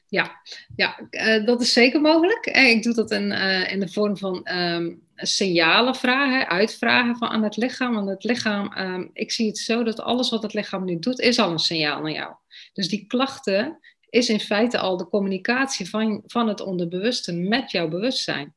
[0.08, 0.32] Ja,
[0.76, 2.46] ja uh, dat is zeker mogelijk.
[2.46, 7.28] En ik doe dat in, uh, in de vorm van um, signalen vragen, uitvragen van
[7.28, 7.94] aan het lichaam.
[7.94, 11.20] Want het lichaam, um, ik zie het zo dat alles wat het lichaam nu doet,
[11.20, 12.34] is al een signaal naar jou.
[12.74, 17.88] Dus die klachten is in feite al de communicatie van, van het onderbewuste met jouw
[17.88, 18.54] bewustzijn.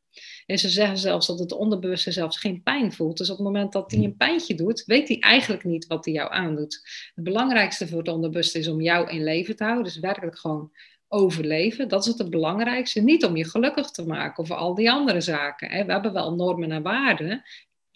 [0.47, 3.19] En ze zeggen zelfs dat het onderbewuste zelfs geen pijn voelt.
[3.19, 6.15] Dus op het moment dat hij een pijntje doet, weet hij eigenlijk niet wat hij
[6.15, 6.81] jou aandoet.
[7.15, 9.85] Het belangrijkste voor het onderbewuste is om jou in leven te houden.
[9.85, 10.73] Dus werkelijk gewoon
[11.09, 11.89] overleven.
[11.89, 13.01] Dat is het, het belangrijkste.
[13.01, 15.69] Niet om je gelukkig te maken of al die andere zaken.
[15.87, 17.43] We hebben wel normen en waarden.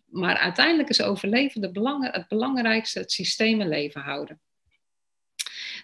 [0.07, 4.41] Maar uiteindelijk is overleven de belang, het belangrijkste, het systeem in leven houden.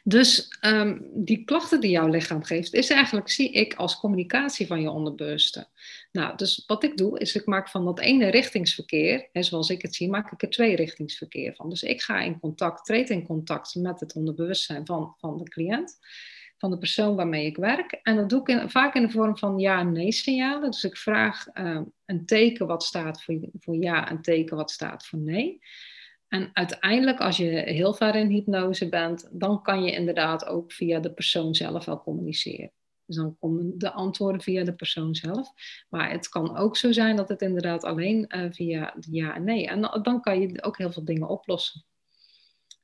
[0.07, 4.81] Dus um, die klachten die jouw lichaam geeft, is eigenlijk, zie ik, als communicatie van
[4.81, 5.69] je onderbewuste.
[6.13, 9.83] Nou, dus wat ik doe, is ik maak van dat ene richtingsverkeer, hè, zoals ik
[9.83, 11.69] het zie, maak ik er twee richtingsverkeer van.
[11.69, 15.99] Dus ik ga in contact, treed in contact met het onderbewustzijn van, van de cliënt
[16.59, 17.93] van de persoon waarmee ik werk.
[18.03, 20.71] En dat doe ik vaak in de vorm van ja- en nee-signalen.
[20.71, 25.07] Dus ik vraag uh, een teken wat staat voor, voor ja, een teken wat staat
[25.07, 25.61] voor nee.
[26.35, 31.01] En uiteindelijk, als je heel ver in hypnose bent, dan kan je inderdaad ook via
[31.01, 32.73] de persoon zelf wel communiceren.
[33.07, 35.53] Dus dan komen de antwoorden via de persoon zelf.
[35.89, 39.67] Maar het kan ook zo zijn dat het inderdaad alleen uh, via ja en nee.
[39.67, 41.85] En dan kan je ook heel veel dingen oplossen.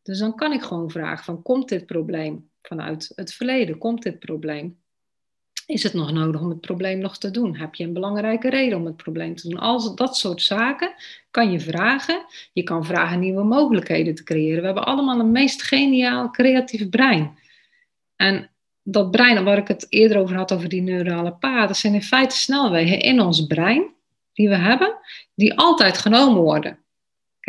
[0.02, 3.78] Dus dan kan ik gewoon vragen van, komt dit probleem vanuit het verleden?
[3.78, 4.82] Komt dit probleem?
[5.70, 7.56] Is het nog nodig om het probleem nog te doen?
[7.56, 9.59] Heb je een belangrijke reden om het probleem te doen?
[9.59, 10.92] Al dat soort zaken
[11.30, 12.24] kan je vragen.
[12.52, 14.61] Je kan vragen nieuwe mogelijkheden te creëren.
[14.61, 17.38] We hebben allemaal een meest geniaal creatief brein.
[18.16, 18.50] En
[18.83, 22.37] dat brein, waar ik het eerder over had, over die neurale paden, zijn in feite
[22.37, 23.85] snelwegen in ons brein
[24.33, 24.96] die we hebben,
[25.35, 26.78] die altijd genomen worden.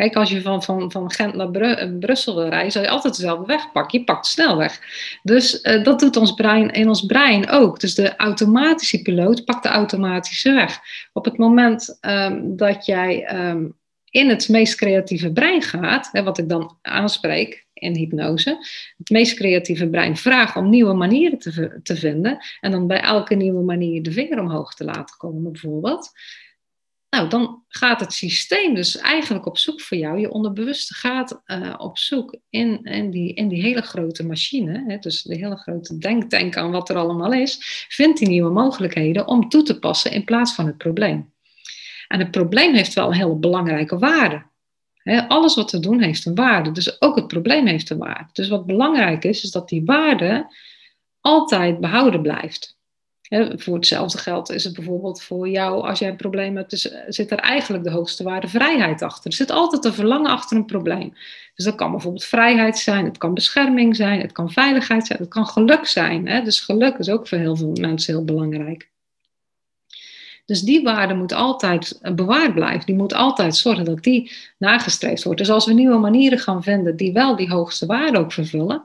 [0.02, 3.16] Kijk, als je van, van, van Gent naar eh, Brussel wil rijden, zal je altijd
[3.16, 3.98] dezelfde weg pakken.
[3.98, 4.80] Je pakt de snelweg.
[5.22, 7.80] Dus uh, dat doet ons brein in ons brein ook.
[7.80, 10.80] Dus de automatische piloot pakt de automatische weg.
[11.12, 13.74] Op het moment um, dat jij um,
[14.10, 18.56] in het meest creatieve brein gaat, hè, wat ik dan aanspreek in hypnose,
[18.98, 23.34] het meest creatieve brein vraagt om nieuwe manieren te, te vinden en dan bij elke
[23.34, 26.10] nieuwe manier de vinger omhoog te laten komen, bijvoorbeeld.
[27.12, 30.18] Nou, dan gaat het systeem dus eigenlijk op zoek voor jou.
[30.18, 34.84] Je onderbewuste gaat uh, op zoek in, in, die, in die hele grote machine.
[34.86, 37.86] Hè, dus de hele grote denktank aan wat er allemaal is.
[37.88, 41.32] Vindt die nieuwe mogelijkheden om toe te passen in plaats van het probleem.
[42.08, 44.42] En het probleem heeft wel een hele belangrijke waarde.
[44.94, 46.72] Hè, alles wat we doen heeft een waarde.
[46.72, 48.28] Dus ook het probleem heeft een waarde.
[48.32, 50.54] Dus wat belangrijk is, is dat die waarde
[51.20, 52.76] altijd behouden blijft
[53.56, 57.30] voor hetzelfde geld is het bijvoorbeeld voor jou, als jij een probleem hebt, dus zit
[57.30, 59.30] er eigenlijk de hoogste waarde vrijheid achter.
[59.30, 61.14] Er zit altijd een verlangen achter een probleem.
[61.54, 65.28] Dus dat kan bijvoorbeeld vrijheid zijn, het kan bescherming zijn, het kan veiligheid zijn, het
[65.28, 66.44] kan geluk zijn.
[66.44, 68.90] Dus geluk is ook voor heel veel mensen heel belangrijk.
[70.44, 72.86] Dus die waarde moet altijd bewaard blijven.
[72.86, 75.38] Die moet altijd zorgen dat die nagestreefd wordt.
[75.38, 78.84] Dus als we nieuwe manieren gaan vinden die wel die hoogste waarde ook vervullen,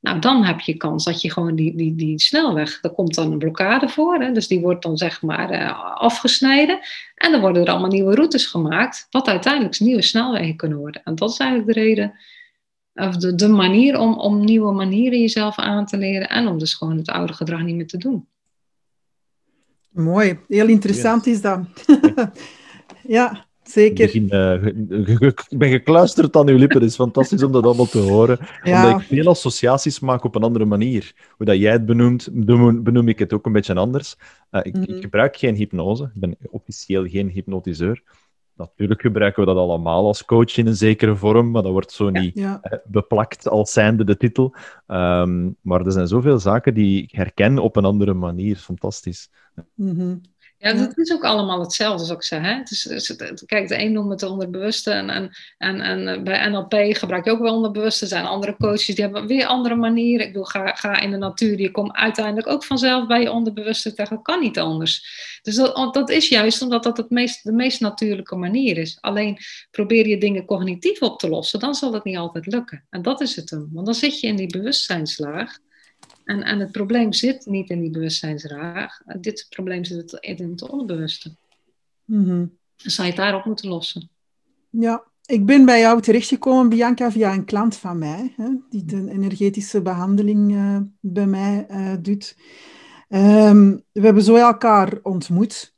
[0.00, 3.32] nou, dan heb je kans dat je gewoon die, die, die snelweg, daar komt dan
[3.32, 4.14] een blokkade voor.
[4.14, 4.32] Hè?
[4.32, 6.78] Dus die wordt dan zeg maar uh, afgesneden.
[7.14, 11.02] En dan worden er allemaal nieuwe routes gemaakt, wat uiteindelijk nieuwe snelwegen kunnen worden.
[11.04, 12.14] En dat is eigenlijk de reden,
[12.94, 16.74] of de, de manier om, om nieuwe manieren jezelf aan te leren en om dus
[16.74, 18.28] gewoon het oude gedrag niet meer te doen.
[19.90, 21.60] Mooi, heel interessant is dat.
[23.02, 23.46] ja.
[23.68, 24.04] Zeker.
[24.04, 24.64] Begin, uh,
[25.28, 26.80] ik ben gekluisterd aan uw lippen.
[26.80, 28.38] Het is fantastisch om dat allemaal te horen.
[28.62, 28.84] Ja.
[28.84, 31.12] Omdat ik veel associaties maak op een andere manier.
[31.36, 32.28] Hoe dat jij het benoemt,
[32.82, 34.16] benoem ik het ook een beetje anders.
[34.50, 36.02] Uh, ik, mm ik, gebruik geen hypnose.
[36.14, 38.02] Ik ben officieel geen hypnotiseur.
[38.56, 42.10] Natuurlijk gebruiken we dat allemaal als coach in een zekere vorm, maar dat wordt zo
[42.10, 42.42] niet
[42.84, 44.54] beplakt als zijnde de titel.
[44.86, 48.56] Um, maar er zijn zoveel zaken die ik herken op een andere manier.
[48.56, 49.30] Fantastisch.
[49.74, 50.20] Mm
[50.58, 52.38] ja, dat is ook allemaal hetzelfde, zoals ik.
[52.38, 52.54] Hè?
[52.54, 53.16] Het is,
[53.46, 57.30] kijk, de een noemt het onderbewuste en, en, en, en eh, bij NLP gebruik je
[57.30, 58.04] ook wel onderbewuste.
[58.04, 60.26] Er zijn andere coaches die hebben weer andere manieren.
[60.26, 63.90] Ik bedoel, ga, ga in de natuur, je komt uiteindelijk ook vanzelf bij je onderbewuste
[63.90, 64.10] terecht.
[64.10, 65.02] Dat kan niet anders.
[65.42, 68.98] Dus dat, dat is juist omdat dat het meest, de meest natuurlijke manier is.
[69.00, 69.38] Alleen
[69.70, 72.84] probeer je dingen cognitief op te lossen, dan zal het niet altijd lukken.
[72.90, 73.68] En dat is het hem.
[73.72, 75.58] Want dan zit je in die bewustzijnslaag.
[76.28, 79.00] En, en het probleem zit niet in die bewustzijnsraag.
[79.20, 81.36] Dit probleem zit in het onderbewuste.
[82.04, 82.58] Mm -hmm.
[82.76, 84.10] Dan zou je het daarop moeten lossen.
[84.70, 89.08] Ja, ik ben bij jou terechtgekomen, Bianca, via een klant van mij, hè, die een
[89.08, 92.36] energetische behandeling uh, bij mij uh, doet.
[93.08, 95.74] Um, we hebben zo elkaar ontmoet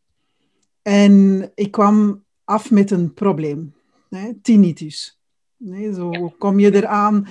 [0.83, 3.75] en ik kwam af met een probleem,
[4.09, 5.21] hè, tinnitus.
[5.57, 6.31] Nee, zo ja.
[6.39, 7.27] kom je eraan,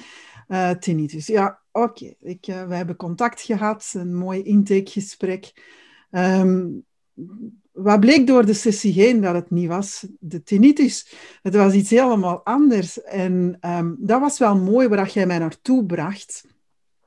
[0.47, 1.27] uh, tinnitus.
[1.27, 5.53] Ja, Oké, uh, we hebben contact gehad, een mooi intakegesprek.
[6.11, 6.85] Um,
[7.71, 11.13] wat bleek door de sessie heen dat het niet was de tinnitus.
[11.41, 13.01] Het was iets helemaal anders.
[13.01, 16.45] En um, dat was wel mooi waar jij mij naartoe bracht.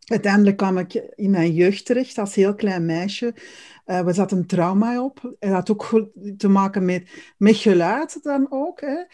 [0.05, 3.35] Uiteindelijk kwam ik in mijn jeugd terecht als heel klein meisje.
[3.87, 5.37] Uh, we zat een trauma op.
[5.38, 8.81] En dat had ook te maken met, met geluid dan ook.
[8.81, 9.05] Hè.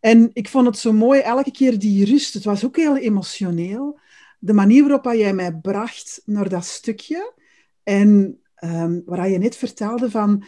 [0.00, 2.34] En ik vond het zo mooi, elke keer die rust.
[2.34, 3.98] Het was ook heel emotioneel
[4.38, 7.32] de manier waarop jij mij bracht naar dat stukje.
[7.82, 10.44] En um, waar je net vertelde van,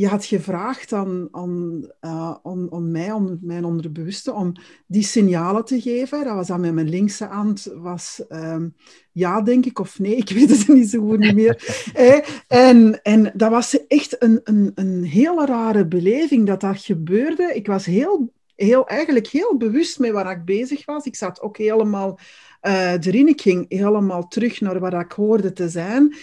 [0.00, 4.52] je had gevraagd aan, aan, uh, aan, aan, mij, aan mijn onderbewuste, om
[4.86, 6.24] die signalen te geven.
[6.24, 8.74] Dat was aan met mijn linkse hand, was um,
[9.12, 11.82] ja, denk ik, of nee, ik weet het niet zo goed meer.
[12.48, 17.54] en, en dat was echt een, een, een hele rare beleving dat dat gebeurde.
[17.54, 21.04] Ik was heel, heel, eigenlijk heel bewust met waar ik bezig was.
[21.04, 22.18] Ik zat ook helemaal
[22.62, 23.28] uh, erin.
[23.28, 26.14] Ik ging helemaal terug naar waar ik hoorde te zijn.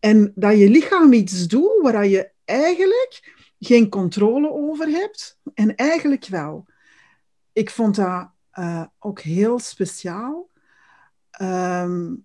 [0.00, 5.38] En dat je lichaam iets doet waar je eigenlijk geen controle over hebt.
[5.54, 6.66] En eigenlijk wel.
[7.52, 10.50] Ik vond dat uh, ook heel speciaal.
[11.42, 12.24] Um,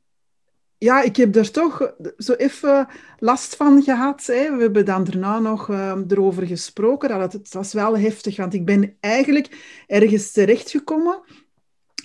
[0.77, 4.25] ja, ik heb er toch zo even last van gehad.
[4.25, 4.55] Hè.
[4.55, 7.09] We hebben dan daarna nog uh, erover gesproken.
[7.09, 11.21] Dat het, het was wel heftig, want ik ben eigenlijk ergens terechtgekomen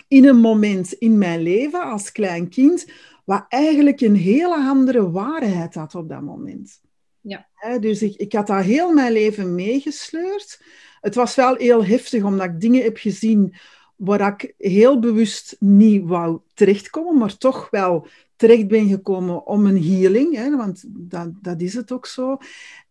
[0.08, 2.86] in een moment in mijn leven als klein kind,
[3.24, 6.80] wat eigenlijk een hele andere waarheid had op dat moment.
[7.20, 7.48] Ja.
[7.80, 10.62] dus ik, ik had dat heel mijn leven meegesleurd.
[11.00, 13.54] Het was wel heel heftig, omdat ik dingen heb gezien
[13.96, 19.84] waar ik heel bewust niet wou terechtkomen, maar toch wel terecht ben gekomen om een
[19.84, 22.36] healing, hè, want dat, dat is het ook zo.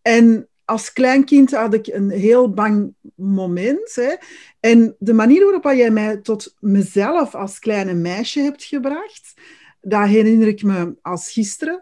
[0.01, 3.95] En als kleinkind had ik een heel bang moment.
[3.95, 4.15] Hè.
[4.59, 9.33] En de manier waarop jij mij tot mezelf als kleine meisje hebt gebracht,
[9.81, 11.81] dat herinner ik me als gisteren.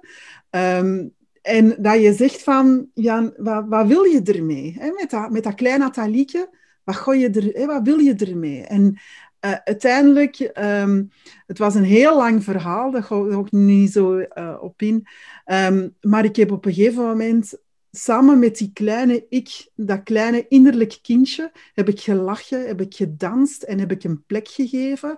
[0.50, 4.76] Um, en dat je zegt van, Jan, wat, wil je ermee?
[4.80, 4.92] Hè?
[4.92, 6.50] Met, dat, met dat kleine Atalieke,
[6.84, 7.66] wat, gooi je er, hè?
[7.66, 8.62] wat wil je ermee?
[8.62, 9.00] En
[9.46, 11.12] uh, uiteindelijk, um,
[11.46, 15.08] het was een heel lang verhaal, daar ga ik ook niet zo uh, op in.
[15.46, 17.58] Um, maar ik heb op een gegeven moment
[17.96, 23.64] samen met die kleine ik, dat kleine innerlijk kindje, heb ik gelachen, heb ik gedanst
[23.64, 25.18] en heb ik een plek gegeven.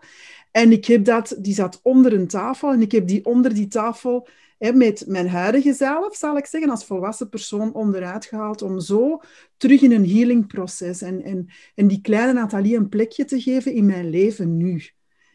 [0.52, 3.68] En ik heb dat, die zat onder een tafel en ik heb die onder die
[3.68, 8.80] tafel hè, met mijn huidige zelf, zal ik zeggen, als volwassen persoon onderuit gehaald om
[8.80, 9.22] zo
[9.58, 13.86] terug in een healingproces en, en, en die kleine Nathalie een plekje te geven in
[13.86, 14.84] mijn leven nu.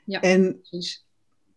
[0.04, 1.06] Ja, en, precies.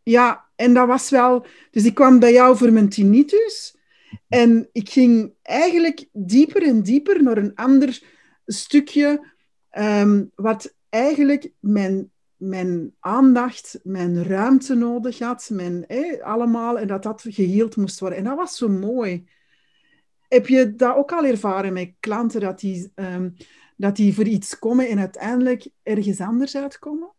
[0.04, 1.46] Ja, en dat was wel...
[1.72, 3.82] Dus ik kwam bij jou voor mijn tinnitus...
[4.28, 8.04] En ik ging eigenlijk dieper en dieper naar een ander
[8.46, 9.26] stukje,
[9.78, 15.86] um, wat eigenlijk mijn, mijn aandacht, mijn ruimte nodig had, mijn,
[16.22, 18.18] allemaal, en dat dat geheeld moest worden.
[18.18, 19.26] En dat was zo mooi.
[20.28, 23.34] Heb je dat ook al ervaren met klanten, dat die, um,
[23.78, 27.12] dat die voor iets komen en uiteindelijk ergens anders uitkomen?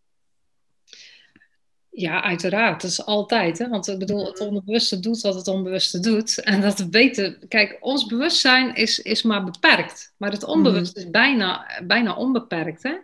[1.97, 2.83] Ja, uiteraard.
[2.83, 3.59] Dat is altijd.
[3.59, 3.69] Hè?
[3.69, 6.41] Want ik bedoel, het onderbewuste doet wat het onbewuste doet.
[6.43, 7.39] En dat weten.
[7.49, 10.15] Kijk, ons bewustzijn is, is maar beperkt.
[10.17, 10.51] Maar het mhm.
[10.51, 12.83] onbewuste is bijna, bijna onbeperkt.
[12.83, 12.95] Hè?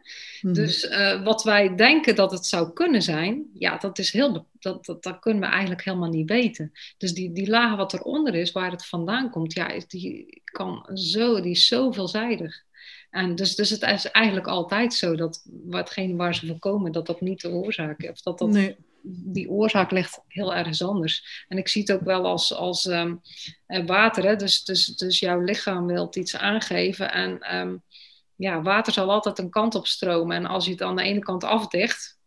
[0.41, 0.55] Mhm.
[0.55, 4.33] Dus uh, wat wij denken dat het zou kunnen zijn, ja, dat is heel.
[4.33, 6.73] Dat, dat, dat kunnen we eigenlijk helemaal niet weten.
[6.99, 11.41] Dus die, die laag wat eronder is, waar het vandaan komt, ja, die, kan zo,
[11.41, 12.63] die is zo veelzijdig.
[13.11, 17.07] En dus, dus het is eigenlijk altijd zo dat watgene waar ze voor komen, dat
[17.07, 18.11] dat niet de oorzaak is.
[18.11, 18.77] Of dat dat, nee.
[19.03, 21.45] Die oorzaak ligt heel ergens anders.
[21.49, 23.21] En ik zie het ook wel als, als um,
[23.87, 24.25] water.
[24.25, 24.37] Hè?
[24.37, 27.13] Dus, dus, dus jouw lichaam wil iets aangeven.
[27.13, 27.83] En um,
[28.37, 30.37] ja, water zal altijd een kant op stromen.
[30.37, 32.19] En als je het aan de ene kant afdicht,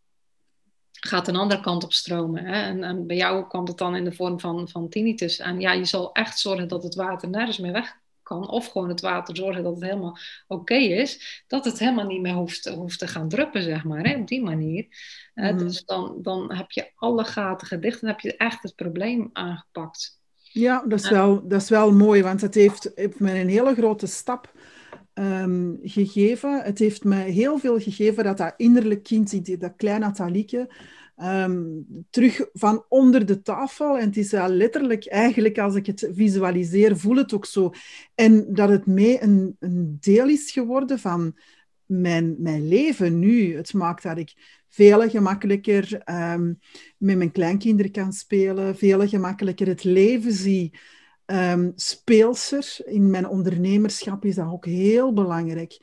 [0.90, 2.44] gaat een andere kant op stromen.
[2.44, 2.62] Hè?
[2.62, 5.38] En, en, bij jou komt het dan in de vorm van, van tinnitus.
[5.38, 8.48] En ja, je zal echt zorgen dat het water nergens meer weg kan.
[8.48, 11.44] Of gewoon het water zorgen dat het helemaal oké is.
[11.46, 14.06] Dat het helemaal niet meer hoeft, hoeft te gaan druppen, zeg maar.
[14.06, 14.16] Hè?
[14.16, 14.86] Op die manier.
[15.34, 18.02] Mm Dus dan, dan heb je alle gaten gedicht.
[18.02, 20.20] En heb je echt het probleem aangepakt.
[20.34, 22.22] Ja, dat is, wel, dat is wel mooi.
[22.22, 24.52] Want het heeft, heeft me een hele grote stap
[25.14, 26.62] um, gegeven.
[26.62, 30.68] Het heeft me heel veel gegeven dat dat innerlijk kind, dat kleine Natalieke,
[31.22, 33.98] um, terug van onder de tafel.
[33.98, 37.72] En het is letterlijk, eigenlijk als ik het visualiseer, voel het ook zo.
[38.14, 41.38] En dat het mee een, een deel is geworden van
[41.86, 43.56] mijn, mijn leven nu.
[43.56, 46.58] Het maakt dat ik veel gemakkelijker um,
[46.96, 50.78] met mijn kleinkinderen kan spelen, veel gemakkelijker het leven zie
[51.26, 52.76] um, speelser.
[52.84, 55.78] In mijn ondernemerschap is dat ook heel belangrijk.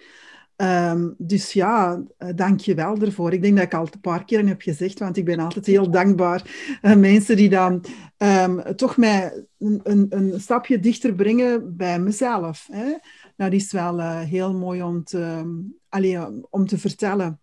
[0.62, 3.34] Um, dus ja, uh, dank je wel ervoor.
[3.34, 5.91] Ik denk dat ik al een paar keer heb gezegd, want ik ben altijd heel
[5.91, 6.43] dankbaar.
[6.82, 7.86] Uh, mensen die dan
[8.17, 12.67] um, toch mij een, een, een, stapje dichter brengen bij mezelf.
[12.71, 12.93] Hè.
[13.36, 15.43] Dat is wel uh, heel mooi om te,
[15.89, 16.17] allee,
[16.50, 17.39] om te vertellen.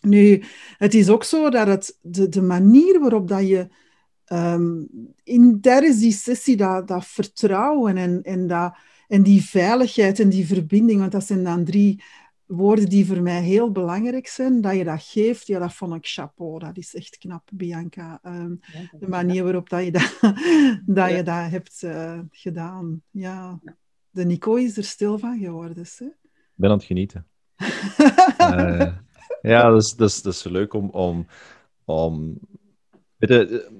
[0.00, 0.42] Nu,
[0.76, 3.68] het is ook zo dat het, de, de manier waarop dat je
[4.32, 4.88] um,
[5.24, 8.74] in, tijdens die sessie dat, dat vertrouwen en, en, dat,
[9.08, 12.02] en die veiligheid en die verbinding, want dat zijn dan drie
[12.56, 16.06] woorden die voor mij heel belangrijk zijn, dat je dat geeft, ja, dat vond ik
[16.06, 16.58] chapeau.
[16.58, 18.20] Dat is echt knap, Bianca.
[18.26, 18.60] Um,
[18.98, 20.18] de manier waarop dat je dat,
[20.96, 23.02] dat, je dat hebt uh, gedaan.
[23.10, 23.60] Ja.
[24.10, 25.84] De Nico is er stil van geworden.
[25.96, 26.04] Hè?
[26.04, 26.12] Ik
[26.54, 27.26] ben aan het genieten.
[28.40, 28.96] uh,
[29.52, 30.90] ja, dat is, dat, is, dat is leuk om...
[30.90, 31.26] om,
[31.84, 32.38] om
[33.16, 33.70] weet je,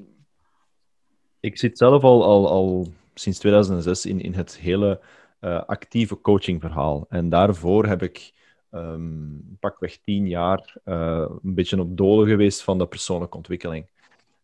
[1.41, 5.01] ik zit zelf al, al, al sinds 2006 in, in het hele
[5.41, 7.07] uh, actieve coachingverhaal.
[7.09, 8.33] En daarvoor heb ik
[8.73, 13.87] um, pakweg tien jaar uh, een beetje op dolen geweest van de persoonlijke ontwikkeling.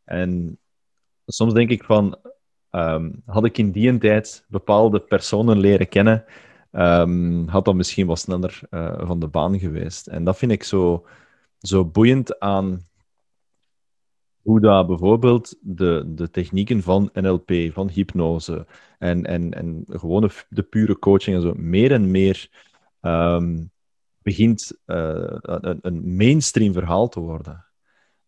[0.04, 0.58] En
[1.26, 2.18] soms denk ik van,
[2.70, 6.24] um, had ik in die tijd bepaalde personen leren kennen,
[6.72, 10.06] um, had dat misschien wat sneller uh, van de baan geweest.
[10.06, 11.06] En dat vind ik zo,
[11.58, 12.86] zo boeiend aan
[14.42, 18.66] hoe dat bijvoorbeeld de, de technieken van NLP, van hypnose
[18.98, 22.50] en, en, en gewoon de, pure coaching en zo meer en meer
[24.28, 27.64] begint uh, een, een, mainstream verhaal te worden.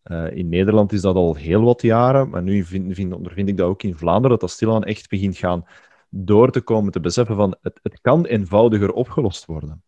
[0.03, 3.57] Uh, in Nederland is dat al heel wat jaren, maar nu vind, vind, ondervind ik
[3.57, 5.65] dat ook in Vlaanderen, dat dat stilaan echt begint gaan
[6.09, 9.83] door te komen, te beseffen van het, het kan eenvoudiger opgelost worden.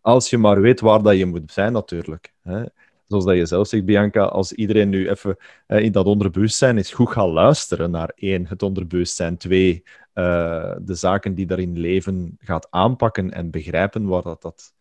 [0.00, 2.34] Als je maar weet waar dat je moet zijn, natuurlijk.
[2.42, 2.64] Hè
[3.06, 5.36] zoals dat je zelf zegt, Bianca, als iedereen nu even
[5.68, 9.82] uh, in dat onderbewustzijn is goed gaan luisteren naar één, het onderbewustzijn, twee,
[10.14, 14.75] de zaken die daarin leven gaat aanpakken en begrijpen waar dat, dat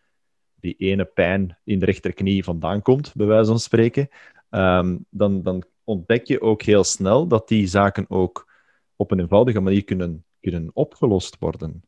[0.66, 4.10] die ene pijn in de rechterknie vandaan komt, bij wijze van spreken,
[4.50, 8.52] um, dan, dan ontdek je ook heel snel dat die zaken ook
[8.96, 11.84] op een eenvoudige manier kunnen, kunnen opgelost worden.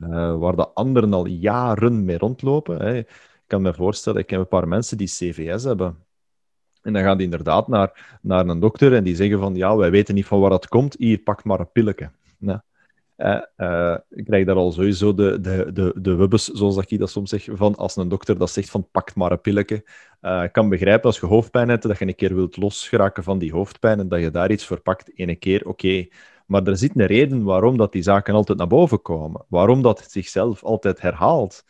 [0.00, 2.80] Uh, waar de anderen al jaren mee rondlopen.
[2.80, 3.02] Hè
[3.46, 5.96] ik kan me voorstellen, ik heb een paar mensen die CVS hebben.
[6.82, 9.90] En dan gaan die inderdaad naar, naar een dokter en die zeggen van, ja, wij
[9.90, 12.10] weten niet van waar dat komt, hier, pak maar een pilletje.
[12.38, 12.64] Ja.
[13.16, 17.30] Uh, ik krijg daar al sowieso de, de, de, de wubbes, zoals ik dat soms
[17.30, 19.84] zeg, van als een dokter dat zegt van pak maar een pilletje.
[20.22, 23.38] Uh, ik kan begrijpen als je hoofdpijn hebt, dat je een keer wilt losgeraken van
[23.38, 26.06] die hoofdpijn en dat je daar iets voor pakt, ene keer, oké.
[26.46, 29.44] Maar er zit een reden waarom dat die zaken altijd naar boven komen.
[29.48, 31.64] Waarom dat het zichzelf altijd herhaalt.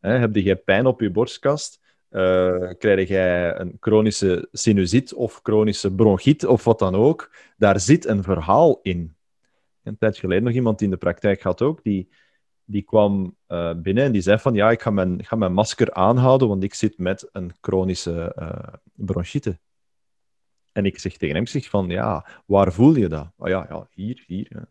[0.00, 1.80] Heb je pijn op je borstkast?
[2.10, 7.34] Uh, krijg jij een chronische sinusite of chronische bronchiet of wat dan ook?
[7.56, 9.16] Daar zit een verhaal in.
[9.86, 12.08] Een tijd geleden nog iemand die in de praktijk had ook, die,
[12.64, 15.92] die kwam uh, binnen en die zei van ja, ik ga mijn, ga mijn masker
[15.92, 19.58] aanhouden, want ik zit met een chronische uh, bronchiete.
[20.72, 23.32] En ik zeg tegen hem zeg van ja, waar voel je dat?
[23.36, 24.68] Oh ja, ja hier, hier.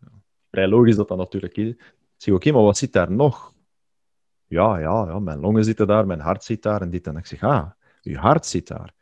[0.51, 1.69] Vrij logisch dat dat natuurlijk is.
[1.69, 3.55] Ik zeg oké, maar wat zit daar nog?
[4.47, 7.07] ja, ja, ja, mijn longen zitten daar, mijn hart zit daar en dit.
[7.07, 7.69] En ik zeg, ah,
[8.01, 8.93] je hart zit daar.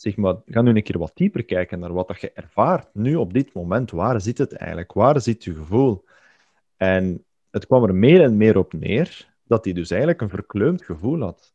[0.00, 3.16] Zeg maar, ga nu een keer wat dieper kijken naar wat dat je ervaart nu
[3.16, 3.90] op dit moment.
[3.90, 4.92] Waar zit het eigenlijk?
[4.92, 6.04] Waar zit je gevoel?
[6.76, 10.84] En het kwam er meer en meer op neer dat hij dus eigenlijk een verkleumd
[10.84, 11.54] gevoel had.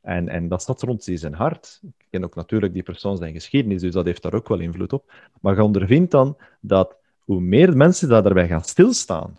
[0.00, 1.80] En, en dat zat rond zijn hart.
[1.82, 4.92] Ik ken ook natuurlijk die persoon zijn geschiedenis, dus dat heeft daar ook wel invloed
[4.92, 5.12] op.
[5.40, 9.38] Maar je ondervindt dan dat hoe meer mensen daar daarbij gaan stilstaan,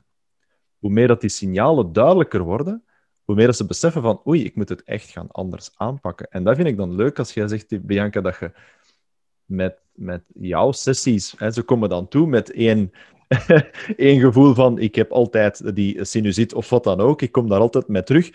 [0.79, 2.83] hoe meer dat die signalen duidelijker worden,
[3.25, 6.27] hoe meer ze beseffen van oei, ik moet het echt gaan anders aanpakken.
[6.29, 8.51] En dat vind ik dan leuk als jij zegt, Bianca, dat je
[9.45, 12.91] met, met jouw sessies, hè, ze komen dan toe met één,
[13.97, 17.59] één gevoel van ik heb altijd die sinusite of wat dan ook, ik kom daar
[17.59, 18.31] altijd mee terug.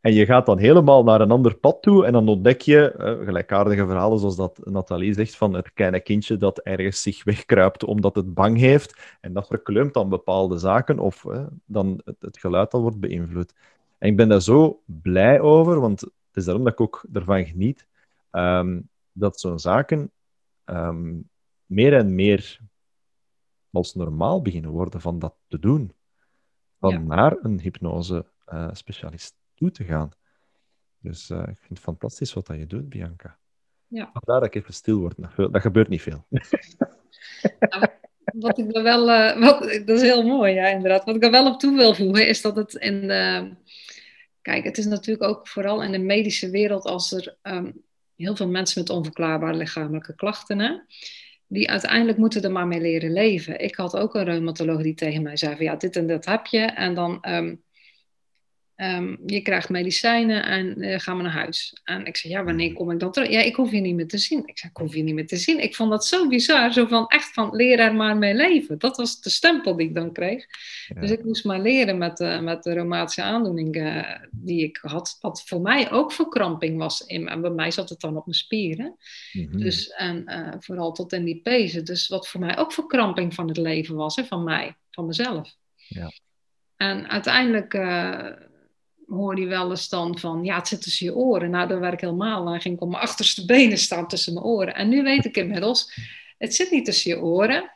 [0.00, 3.86] En je gaat dan helemaal naar een ander pad toe en dan ontdek je gelijkaardige
[3.86, 8.34] verhalen zoals dat Nathalie zegt van het kleine kindje dat ergens zich wegkruipt omdat het
[8.34, 11.24] bang heeft en dat verkleumt dan bepaalde zaken of
[11.66, 13.52] dan het, het, geluid al wordt beïnvloed.
[13.98, 17.46] En ik ben daar zo blij over, want het is daarom dat ik ook ervan
[17.46, 17.86] geniet
[18.30, 20.10] um, dat zo'n zaken
[20.64, 21.30] um,
[21.66, 22.60] meer en meer
[23.70, 25.92] als normaal beginnen worden van dat te doen.
[26.80, 26.98] Van ja.
[26.98, 30.10] naar een hypnose-specialist uh, toe te gaan.
[30.98, 33.38] Dus uh, ik vind het fantastisch wat dat je doet, Bianca.
[33.86, 34.10] Ja.
[34.12, 35.16] Vandaar dat ik even stil word.
[35.36, 36.24] Dat gebeurt niet veel.
[37.58, 37.86] Nou,
[38.44, 41.04] wat ik er wel, uh, wat, dat is heel mooi, ja, inderdaad.
[41.04, 43.50] Wat ik er wel op toe wil voegen, is dat het in de.
[44.44, 47.84] Kijk, het is natuurlijk ook vooral in de medische wereld als er um,
[48.16, 50.58] heel veel mensen met onverklaarbare lichamelijke klachten.
[50.58, 50.78] Hè?
[51.46, 53.60] die uiteindelijk moeten er maar mee leren leven.
[53.60, 56.46] Ik had ook een reumatoloog die tegen mij zei van ja, dit en dat heb
[56.46, 56.58] je.
[56.58, 57.62] En dan um,
[58.76, 61.80] Um, je krijgt medicijnen en uh, gaan we naar huis.
[61.84, 63.28] En ik zei, ja, wanneer kom ik dan terug?
[63.28, 64.46] Ja, ik hoef je niet meer te zien.
[64.46, 65.62] Ik zei, ik hoef je niet meer te zien.
[65.62, 68.78] Ik vond dat zo bizar, zo van echt van, leer er maar mee leven.
[68.78, 70.46] Dat was de stempel die ik dan kreeg.
[70.86, 71.00] Ja.
[71.00, 75.16] Dus ik moest maar leren met, uh, met de reumatische aandoening uh, die ik had.
[75.20, 77.00] Wat voor mij ook verkramping was.
[77.00, 78.96] In, en bij mij zat het dan op mijn spieren.
[79.32, 79.60] Mm -hmm.
[79.60, 80.24] Dus, en
[80.58, 81.84] vooral tot in die pezen.
[81.84, 85.54] Dus wat voor mij ook verkramping van het leven was, hè, van mij, van mezelf.
[85.88, 86.12] Ja.
[86.76, 87.72] En uiteindelijk
[89.06, 91.50] hoorde je wel eens dan van, ja, het zit tussen je oren.
[91.50, 94.46] Nou, dan werd ik helemaal, dan ging ik op mijn achterste benen staan tussen mijn
[94.46, 94.74] oren.
[94.74, 95.94] En nu weet ik inmiddels,
[96.38, 97.72] het zit niet tussen je oren.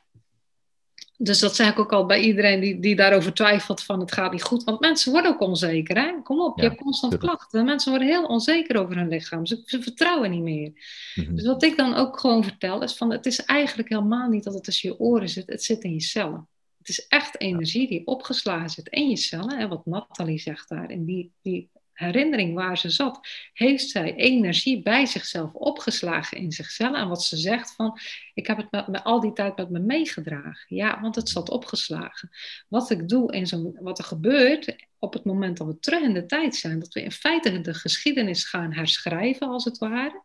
[1.20, 4.32] Dus dat zeg ik ook al bij iedereen die, die daarover twijfelt van het gaat
[4.32, 4.64] niet goed.
[4.64, 5.96] Want mensen worden ook onzeker.
[5.96, 6.22] Hè?
[6.22, 7.32] Kom op, ja, je hebt constant tuurlijk.
[7.32, 7.64] klachten.
[7.64, 9.46] Mensen worden heel onzeker over hun lichaam.
[9.46, 10.72] Ze, ze vertrouwen niet meer.
[11.14, 11.36] Mm-hmm.
[11.36, 14.54] Dus wat ik dan ook gewoon vertel is van het is eigenlijk helemaal niet dat
[14.54, 15.46] het tussen je oren zit.
[15.46, 16.48] Het zit in je cellen.
[16.88, 19.58] Het is echt energie die opgeslagen zit in je cellen.
[19.58, 24.82] En wat Nathalie zegt daar, in die, die herinnering waar ze zat, heeft zij energie
[24.82, 26.96] bij zichzelf opgeslagen in zichzelf.
[26.96, 27.98] En wat ze zegt van,
[28.34, 30.76] ik heb het met, al die tijd met me meegedragen.
[30.76, 32.28] Ja, want het zat opgeslagen.
[32.68, 36.14] Wat ik doe in zo'n, wat er gebeurt op het moment dat we terug in
[36.14, 40.22] de tijd zijn, dat we in feite de geschiedenis gaan herschrijven als het ware,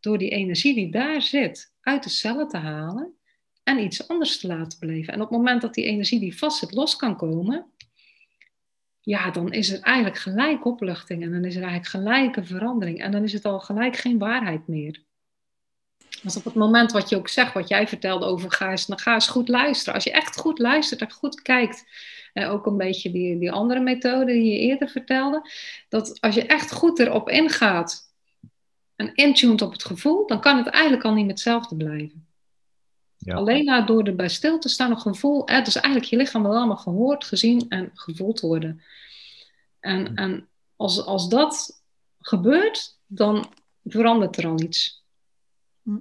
[0.00, 3.19] door die energie die daar zit uit de cellen te halen
[3.62, 5.12] en iets anders te laten beleven.
[5.12, 7.66] En op het moment dat die energie die vast zit los kan komen,
[9.00, 13.00] ja, dan is er eigenlijk gelijk opluchting en dan is er eigenlijk gelijk een verandering
[13.00, 15.02] en dan is het al gelijk geen waarheid meer.
[16.22, 18.98] Dus op het moment wat je ook zegt, wat jij vertelde over ga eens, dan
[18.98, 19.94] ga eens goed luisteren.
[19.94, 21.84] Als je echt goed luistert en goed kijkt,
[22.32, 25.50] en ook een beetje die, die andere methode die je eerder vertelde,
[25.88, 28.14] dat als je echt goed erop ingaat
[28.96, 32.29] en intuned op het gevoel, dan kan het eigenlijk al niet hetzelfde blijven.
[33.24, 33.34] Ja.
[33.34, 35.42] Alleen maar door erbij stil te staan, een gevoel.
[35.44, 38.80] Hè, dus eigenlijk je lichaam wil allemaal gehoord, gezien en gevoeld worden.
[39.80, 41.82] En, en als, als dat
[42.20, 43.46] gebeurt, dan
[43.84, 45.04] verandert er al iets.
[45.82, 45.96] Hm.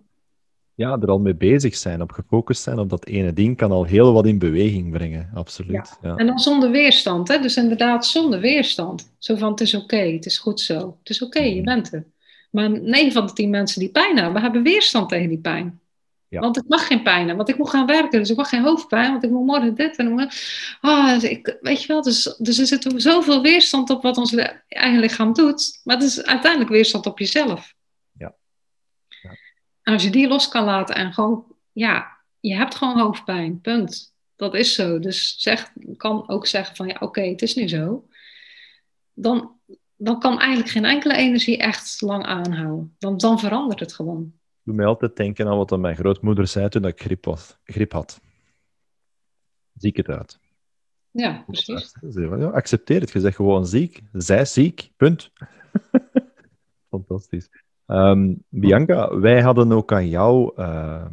[0.74, 3.84] Ja, er al mee bezig zijn, op gefocust zijn op dat ene ding, kan al
[3.84, 5.98] heel wat in beweging brengen, absoluut.
[6.02, 6.10] Ja.
[6.10, 6.16] Ja.
[6.16, 7.40] En dan zonder weerstand, hè?
[7.40, 9.14] dus inderdaad zonder weerstand.
[9.18, 11.60] Zo van, het is oké, okay, het is goed zo, het is oké, okay, je
[11.60, 11.66] hm.
[11.66, 12.06] bent er.
[12.52, 15.79] Maar 9 van de 10 mensen die pijn hebben, hebben weerstand tegen die pijn.
[16.30, 16.40] Ja.
[16.40, 18.20] Want ik mag geen pijn hebben, want ik moet gaan werken.
[18.20, 20.30] Dus ik mag geen hoofdpijn, want ik moet morgen dit en morgen...
[20.82, 24.36] Oh, dus ik, weet je wel, dus, dus er zit zoveel weerstand op wat ons
[24.68, 25.80] eigen lichaam doet.
[25.84, 27.74] Maar het is uiteindelijk weerstand op jezelf.
[28.12, 28.36] Ja.
[29.22, 29.30] ja.
[29.84, 31.46] En als je die los kan laten en gewoon...
[31.72, 34.14] Ja, je hebt gewoon hoofdpijn, punt.
[34.36, 35.00] Dat is zo.
[35.00, 38.08] Dus zeg, kan ook zeggen van, ja, oké, okay, het is nu zo.
[39.14, 39.60] Dan,
[39.96, 42.96] dan kan eigenlijk geen enkele energie echt lang aanhouden.
[42.98, 46.86] Dan, dan verandert het gewoon doet mij altijd denken aan wat mijn grootmoeder zei toen
[46.86, 48.22] ik griep, was, griep had.
[49.74, 50.40] Ziek het uit.
[51.12, 51.96] Ja, precies.
[52.16, 53.12] Ja, accepteer het.
[53.12, 54.02] Je zegt gewoon ziek.
[54.12, 54.92] Zij ziek.
[54.98, 55.32] Punt.
[56.90, 57.50] Fantastisch.
[57.86, 61.06] Um, Bianca, wij hadden ook aan jou uh,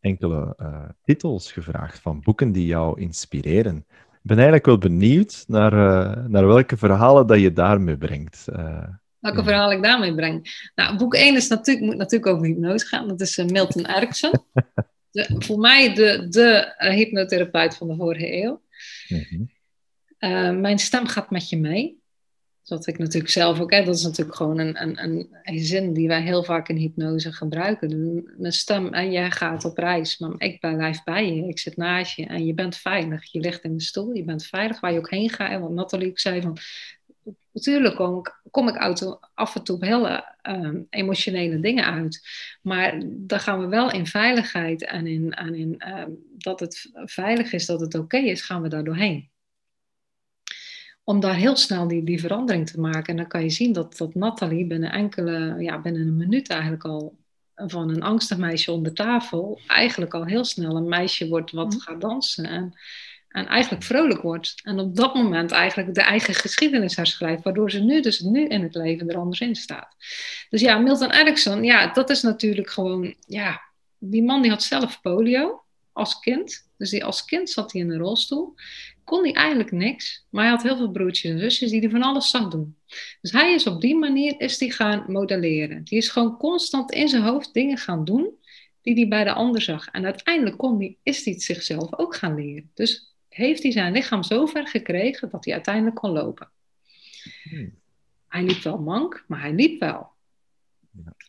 [0.00, 3.76] enkele uh, titels gevraagd van boeken die jou inspireren.
[3.96, 8.48] Ik ben eigenlijk wel benieuwd naar, uh, naar welke verhalen dat je daarmee brengt.
[9.26, 10.68] Welke verhaal ik daarmee breng.
[10.74, 13.08] Nou, boek 1 is natuurlijk, moet natuurlijk over hypnose gaan.
[13.08, 14.32] Dat is uh, Milton Erickson.
[15.10, 18.62] De, voor mij de, de uh, hypnotherapeut van de vorige eeuw.
[19.08, 19.50] Mm-hmm.
[20.18, 22.04] uh, mijn stem gaat met je mee.
[22.64, 25.92] Dat ik natuurlijk zelf ook, hè, dat is natuurlijk gewoon een, een, een, een, zin
[25.92, 28.22] die wij heel vaak in hypnose gebruiken.
[28.36, 32.16] Mijn stem, en jij gaat op reis, maar ik blijf bij je, ik zit naast
[32.16, 33.32] je en je bent veilig.
[33.32, 35.50] Je ligt in de stoel, je bent veilig waar je ook heen gaat.
[35.50, 36.58] En wat Nathalie ook zei, van,
[37.56, 42.28] natuurlijk kom ik, kom ik auto, af en toe op hele uh, emotionele dingen uit.
[42.62, 46.04] Maar dan gaan we wel in veiligheid en in, en in uh,
[46.38, 49.30] dat het veilig is, dat het oké okay is, gaan we daar doorheen.
[51.04, 53.06] om daar heel snel die, die verandering te maken.
[53.06, 56.84] En dan kan je zien dat, dat Nathalie binnen enkele, ja, binnen een minuut eigenlijk
[56.84, 57.16] al
[57.56, 61.78] van een angstig meisje onder tafel, eigenlijk al heel snel een meisje wordt wat mhm.
[61.78, 62.44] gaat dansen.
[62.44, 62.74] En,
[63.36, 64.54] en eigenlijk vrolijk wordt.
[64.62, 68.62] En op dat moment eigenlijk de eigen geschiedenis herschrijft, waardoor ze nu dus nu in
[68.62, 69.96] het leven er anders in staat.
[70.50, 73.60] Dus ja, Milton Erickson, ja, dat is natuurlijk gewoon, ja,
[73.98, 75.62] die man die had zelf polio
[75.92, 76.68] als kind.
[76.76, 78.54] Dus die, als kind zat hij in een rolstoel
[79.04, 80.26] kon hij eigenlijk niks.
[80.30, 82.76] Maar hij had heel veel broertjes en zusjes die er van alles zag doen.
[83.20, 85.84] Dus hij is op die manier is die gaan modelleren.
[85.84, 88.34] Die is gewoon constant in zijn hoofd dingen gaan doen
[88.82, 89.86] die hij bij de ander zag.
[89.86, 92.70] En uiteindelijk kon hij, is hij zichzelf ook gaan leren.
[92.74, 96.50] Dus heeft hij zijn lichaam zo ver gekregen dat hij uiteindelijk kon lopen.
[97.42, 97.74] Hmm.
[98.28, 100.14] Hij liep wel mank, maar hij liep wel.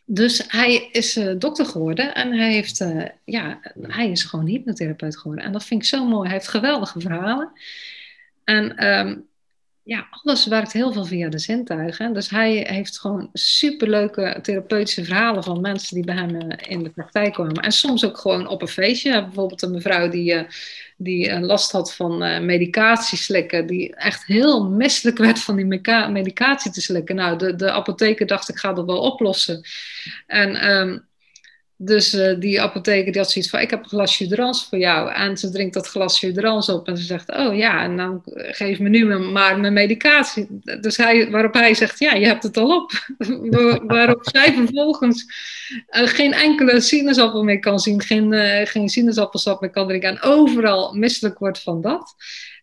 [0.04, 5.18] Dus hij is uh, dokter geworden en hij, heeft, uh, ja, hij is gewoon hypnotherapeut
[5.18, 5.44] geworden.
[5.44, 6.28] En dat vind ik zo mooi.
[6.28, 7.52] Hij heeft geweldige verhalen.
[8.44, 9.27] En um,
[9.88, 12.14] ja, alles werkt heel veel via de zintuigen.
[12.14, 16.90] Dus hij heeft gewoon superleuke therapeutische verhalen van mensen die bij hem eh, in de
[16.90, 17.54] praktijk kwamen.
[17.54, 19.24] En soms ook gewoon op een feestje.
[19.24, 20.42] Bijvoorbeeld een mevrouw die, uh,
[20.96, 23.66] die uh, last had van medicatie slikken.
[23.66, 25.66] Die echt heel misselijk werd van die
[26.10, 27.16] medicatie te slikken.
[27.16, 29.62] Nou, de, de apotheker dacht ik ga dat wel oplossen.
[30.26, 31.07] En um,
[31.80, 35.12] dus uh, die apotheker die had zoiets van, ik heb een glas Judrans voor jou.
[35.12, 38.78] En ze drinkt dat glas Judrans op en ze zegt, oh ja, en dan geef
[38.78, 40.46] me nu maar mijn medicatie.
[40.80, 42.92] Dus hij, waarop hij zegt, ja, je hebt het al op.
[43.86, 45.24] waarop zij vervolgens
[45.90, 50.08] uh, geen enkele sinaasappel meer kan zien, geen, uh, geen sinaasappelsap meer kan drinken.
[50.08, 52.14] En overal misselijk wordt van dat.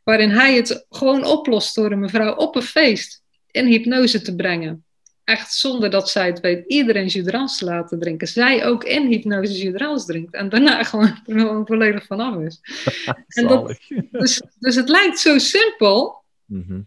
[0.04, 4.85] Waarin hij het gewoon oplost door een mevrouw op een feest in hypnose te brengen
[5.26, 8.28] echt zonder dat zij het weet, iedereen judrans te laten drinken.
[8.28, 10.34] Zij ook in hypnose judrans drinkt.
[10.34, 12.60] En daarna gewoon, gewoon volledig vanaf is.
[13.28, 13.80] en dat,
[14.12, 16.24] dus, dus het lijkt zo simpel.
[16.46, 16.82] Mhm.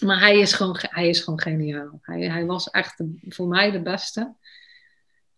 [0.00, 1.98] Maar hij is gewoon, hij is gewoon geniaal.
[2.02, 4.34] Hij, hij was echt voor mij de beste.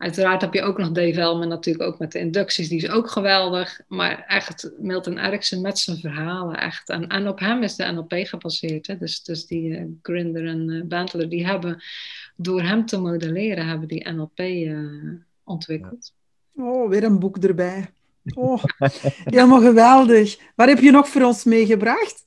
[0.04, 3.80] Uiteraard heb je ook nog Dave natuurlijk ook met de inducties, die is ook geweldig.
[3.88, 6.88] Maar echt Milton Erickson met zijn verhalen, echt.
[6.88, 8.86] En, en op hem is de NLP gebaseerd.
[8.86, 8.98] Hè?
[8.98, 11.82] Dus, dus die uh, Grinder en uh, Bantler, die hebben
[12.36, 15.12] door hem te modelleren, hebben die NLP uh, eh,
[15.44, 16.12] ontwikkeld.
[16.56, 17.90] Oh, weer een boek erbij.
[18.34, 18.64] Oh,
[19.24, 20.36] helemaal geweldig.
[20.54, 22.22] Wat heb je nog voor ons meegebracht?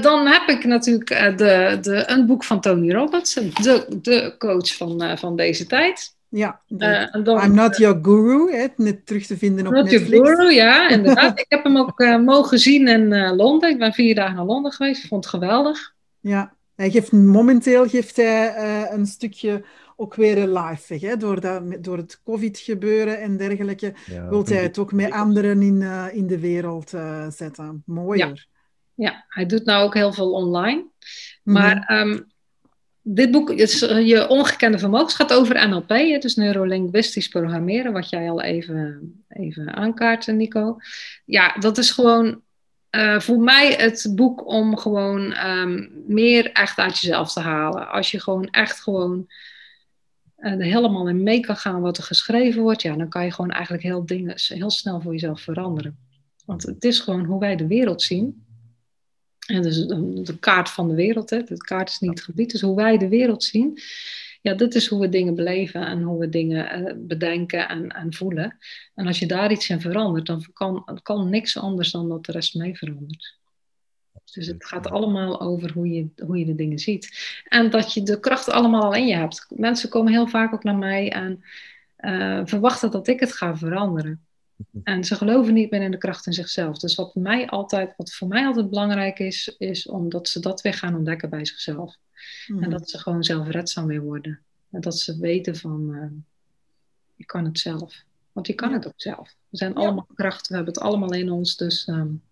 [0.00, 5.18] dan heb ik natuurlijk de, de, een boek van Tony Robbins, de, de coach van,
[5.18, 6.16] van deze tijd.
[6.30, 10.10] Ja, uh, I'm Not Your Guru, hè, net terug te vinden op not Netflix.
[10.10, 11.38] Your Guru, ja, inderdaad.
[11.38, 13.70] ik heb hem ook uh, mogen zien in uh, Londen.
[13.70, 15.02] Ik ben vier dagen naar Londen geweest.
[15.02, 15.94] Ik vond het geweldig.
[16.20, 19.64] Ja, hij geeft, momenteel geeft hij een stukje
[19.96, 21.00] ook weer live weg.
[21.00, 21.16] Hè?
[21.16, 25.82] Door, dat, door het covid-gebeuren en dergelijke ja, wil hij het ook met anderen in,
[26.12, 26.90] in de wereld
[27.28, 27.82] zetten.
[27.86, 28.46] Mooier.
[28.94, 29.10] Ja.
[29.10, 29.24] ja.
[29.28, 30.86] hij doet nou ook heel veel online.
[31.42, 31.76] Maar...
[31.76, 32.10] Mm -hmm.
[32.10, 32.26] um,
[33.10, 38.08] dit boek is eh, Je ongekende vermogens gaat over NLP, het is neurolinguistisch programmeren, wat
[38.08, 40.76] jij al even, even aankaart, Nico.
[41.24, 42.40] Ja, dat is gewoon
[42.90, 47.88] uh, voor mij het boek om gewoon um, meer echt uit jezelf te halen.
[47.88, 49.26] Als je gewoon echt gewoon
[50.40, 53.82] helemaal in mee kan gaan wat er geschreven wordt, ja, dan kan je gewoon eigenlijk
[53.82, 55.98] heel, dingen, heel snel voor jezelf veranderen.
[56.44, 58.46] Want het is gewoon hoe wij de wereld zien.
[59.48, 61.42] En dus de kaart van de wereld, hè.
[61.42, 63.78] de kaart is niet het gebied, dus hoe wij de wereld zien.
[64.42, 68.14] Ja, dit is hoe we dingen beleven en hoe we dingen uh, bedenken en, en,
[68.14, 68.58] voelen.
[68.94, 72.32] En als je daar iets in verandert, dan kan, kan niks anders dan dat de
[72.32, 73.36] rest mee verandert.
[74.32, 77.36] Dus het gaat allemaal over hoe je, hoe je de dingen ziet.
[77.48, 79.46] En dat je de kracht allemaal al in je hebt.
[79.48, 81.44] Mensen komen heel vaak ook naar mij en
[82.00, 84.26] uh, verwachten dat ik het ga veranderen.
[84.82, 86.78] En ze geloven niet meer in de kracht in zichzelf.
[86.78, 90.74] Dus wat, mij altijd, wat voor mij altijd belangrijk is, is omdat ze dat weer
[90.74, 91.96] gaan ontdekken bij zichzelf.
[92.46, 92.70] En mhm.
[92.70, 94.40] dat ze gewoon zelfredzaam weer worden.
[94.70, 96.10] En dat ze weten van, uh,
[97.14, 98.04] je kan het zelf.
[98.32, 99.34] Want je kan het ook zelf.
[99.48, 101.56] We zijn allemaal kracht, we hebben het allemaal in ons.
[101.56, 102.22] Dus um,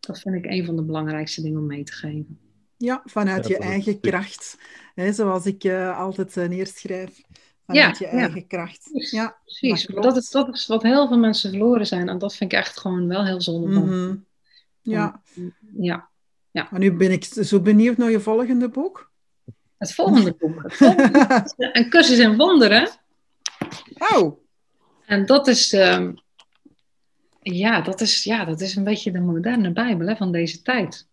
[0.00, 2.38] dat vind ik een van de belangrijkste dingen om mee te geven.
[2.76, 4.58] Ja, vanuit je eigen kracht.
[4.94, 7.20] Hè, zoals ik uh, altijd uh, neerschrijf
[7.66, 8.46] vanuit ja, je eigen ja.
[8.46, 8.88] kracht.
[9.10, 9.86] Ja, precies.
[9.86, 12.08] Dat, dat, is, dat is wat heel veel mensen verloren zijn.
[12.08, 13.80] En dat vind ik echt gewoon wel heel zonde.
[13.80, 14.16] Mhm.
[14.82, 15.22] Ja.
[15.76, 16.08] ja.
[16.50, 16.68] ja.
[16.70, 19.12] Maar nu ben ik zo benieuwd naar je volgende boek.
[19.78, 20.62] Het volgende boek.
[20.62, 22.88] Het volgende boek een cursus in wonderen.
[23.98, 24.38] Oh.
[25.06, 26.14] En dat is, um,
[27.40, 31.08] ja, dat is, ja, dat is een beetje de moderne Bijbel hè, van deze tijd.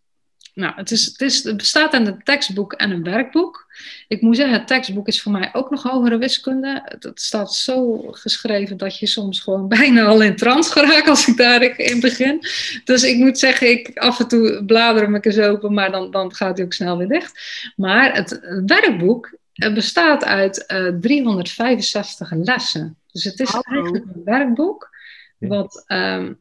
[0.54, 3.68] Nou, het, is, het, is, het bestaat uit een tekstboek en een werkboek.
[4.08, 6.82] Ik moet zeggen, het tekstboek is voor mij ook nog hogere wiskunde.
[6.84, 11.38] Het, staat zo geschreven dat je soms gewoon bijna al in trance geraakt als ik
[11.38, 12.40] daarin begin.
[12.84, 16.36] Dus ik moet zeggen, ik, af en toe blader hem eens open, maar dan, dan
[16.36, 17.40] gaat hij ook snel weer dicht.
[17.76, 20.66] Maar het, werkboek bestaat uit
[21.00, 22.98] 365 eh, lessen.
[23.12, 24.90] Dus het is eigenlijk een werkboek
[25.38, 26.41] wat um,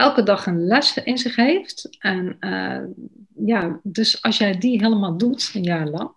[0.00, 1.88] elke dag een les in zich heeft.
[1.98, 2.80] En uh,
[3.46, 6.10] ja, dus als jij die helemaal doet, een jaar lang,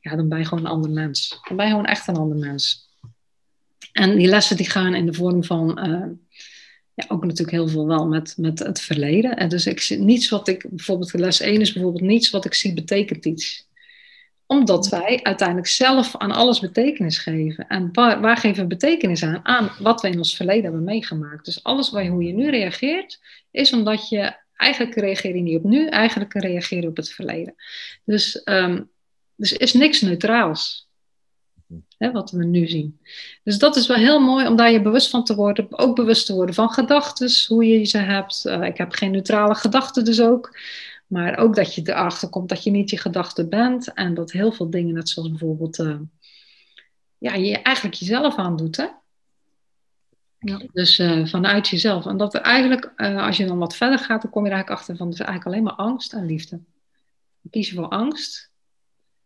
[0.00, 1.40] ja, dan ben je gewoon een ander mens.
[1.48, 2.90] Dan ben je gewoon echt een ander mens.
[3.92, 6.06] En die lessen die gaan in de vorm van, uh,
[6.94, 9.36] ja, ook natuurlijk heel veel wel met, met het verleden.
[9.36, 12.54] En dus ik zie niets wat ik, bijvoorbeeld les 1 is bijvoorbeeld niets wat ik
[12.54, 13.68] zie betekent iets
[14.52, 17.68] omdat wij uiteindelijk zelf aan alles betekenis geven.
[17.68, 19.40] En waar, waar geven we betekenis aan?
[19.42, 21.44] Aan wat we in ons verleden hebben meegemaakt.
[21.44, 25.64] Dus alles waar, hoe je nu reageert, is omdat je eigenlijk reageer je niet op
[25.64, 27.54] nu, eigenlijk reageer je op het verleden.
[28.04, 28.90] Dus, um,
[29.36, 30.90] dus is niks neutraals.
[31.98, 32.98] Wat we nu zien.
[33.44, 35.66] Dus dat is wel heel mooi om daar je bewust van te worden.
[35.70, 38.42] Ook bewust te worden van gedachten, hoe je ze hebt.
[38.46, 40.58] Uh, ik heb geen neutrale gedachten dus ook.
[41.12, 43.92] Maar ook dat je erachter komt dat je niet je gedachten bent.
[43.92, 45.98] En dat heel veel dingen, net zoals bijvoorbeeld, uh,
[47.18, 48.76] ja, je eigenlijk jezelf aandoet.
[48.76, 48.86] Hè?
[50.38, 50.62] Ja.
[50.72, 52.06] Dus uh, vanuit jezelf.
[52.06, 54.54] En dat er eigenlijk, uh, als je dan wat verder gaat, dan kom je er
[54.54, 56.60] eigenlijk achter van, het is eigenlijk alleen maar angst en liefde.
[57.50, 58.51] Kies je voor angst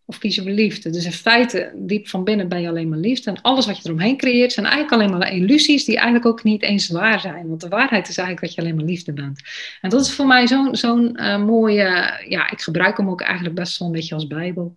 [0.08, 0.90] of je voor liefde?
[0.90, 3.30] Dus in feite, diep van binnen ben je alleen maar liefde.
[3.30, 6.62] En alles wat je eromheen creëert, zijn eigenlijk alleen maar illusies die eigenlijk ook niet
[6.62, 7.48] eens waar zijn.
[7.48, 9.40] Want de waarheid is eigenlijk dat je alleen maar liefde bent.
[9.80, 13.54] En dat is voor mij zo'n zo'n uh, mooie, ja, ik gebruik hem ook eigenlijk
[13.54, 14.76] best wel een beetje als bijbel.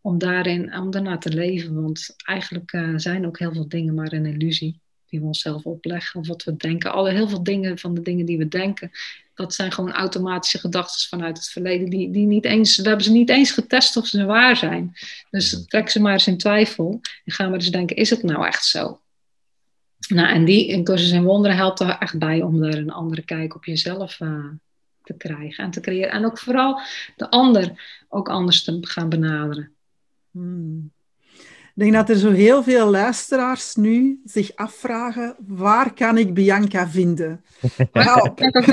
[0.00, 1.82] Om daarin, om daarna te leven.
[1.82, 6.20] Want eigenlijk uh, zijn ook heel veel dingen maar een illusie die we onszelf opleggen
[6.20, 6.92] of wat we denken.
[6.92, 8.90] Alle, heel veel dingen van de dingen die we denken,
[9.36, 11.90] dat zijn gewoon automatische gedachten vanuit het verleden.
[11.90, 14.96] Die, die niet eens, we hebben ze niet eens getest of ze waar zijn.
[15.30, 18.46] Dus trek ze maar eens in twijfel en gaan we eens denken, is het nou
[18.46, 19.00] echt zo?
[20.08, 23.22] Nou, en die in cursus en wonderen helpt er echt bij om daar een andere
[23.22, 24.44] kijk op jezelf uh,
[25.02, 26.10] te krijgen en te creëren.
[26.10, 26.80] En ook vooral
[27.16, 27.72] de ander
[28.08, 29.72] ook anders te gaan benaderen.
[30.30, 30.94] Hmm.
[31.76, 36.88] Ik denk dat er zo heel veel luisteraars nu zich afvragen, waar kan ik Bianca
[36.88, 37.44] vinden?
[37.92, 38.30] Nou,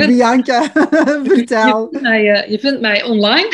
[0.08, 0.72] Bianca,
[1.24, 1.82] vertel.
[1.82, 3.52] Je vindt mij, eh, je vindt mij online.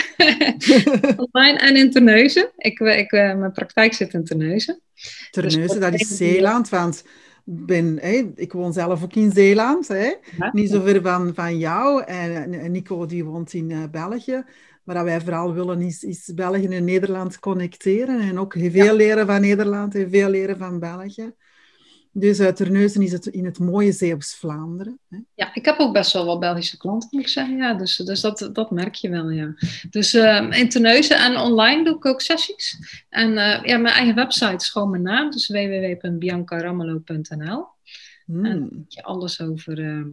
[1.33, 2.49] online en in Terneuzen.
[2.57, 4.81] Ik, eh, ik, eh, mijn praktijk zit in Terneuzen.
[5.31, 7.03] Terneuzen, dus dat is Zeeland, want
[7.43, 7.99] ben,
[8.35, 10.11] ik woon zelf ook in Zeeland, hè?
[10.51, 12.03] niet zo ver van, van jou.
[12.03, 14.43] En, en Nico die woont in België.
[14.89, 19.25] Maar wat wij vooral willen is, is België en Nederland connecteren en ook veel leren
[19.25, 21.33] van Nederland en veel leren van België.
[22.11, 24.99] Dus uit Terneuzen is het in het mooie Zeeuws-Vlaanderen.
[25.35, 27.57] Ja, ik heb ook best wel wat Belgische klanten, moet ik zeggen.
[27.57, 29.53] Ja, dus dus dat, dat merk je wel, ja.
[29.89, 32.77] Dus uh, in Terneuzen en online doe ik ook sessies.
[33.09, 37.65] En uh, ja, mijn eigen website is gewoon mijn naam, dus www.biancaramelo.nl.
[38.25, 38.45] Hmm.
[38.45, 39.79] En je alles over...
[39.79, 40.05] Uh,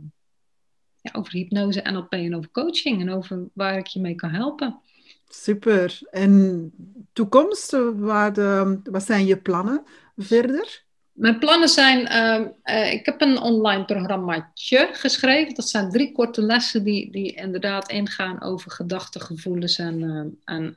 [1.12, 4.80] ja, over hypnose, NLP en over coaching en over waar ik je mee kan helpen.
[5.28, 5.98] Super.
[6.10, 6.72] En
[7.12, 8.36] toekomst, wat,
[8.84, 9.84] wat zijn je plannen
[10.16, 10.84] verder?
[11.12, 12.12] Mijn plannen zijn,
[12.64, 15.54] uh, ik heb een online programmaatje geschreven.
[15.54, 20.72] Dat zijn drie korte lessen die, die inderdaad ingaan over gedachten, gevoelens en, uh, en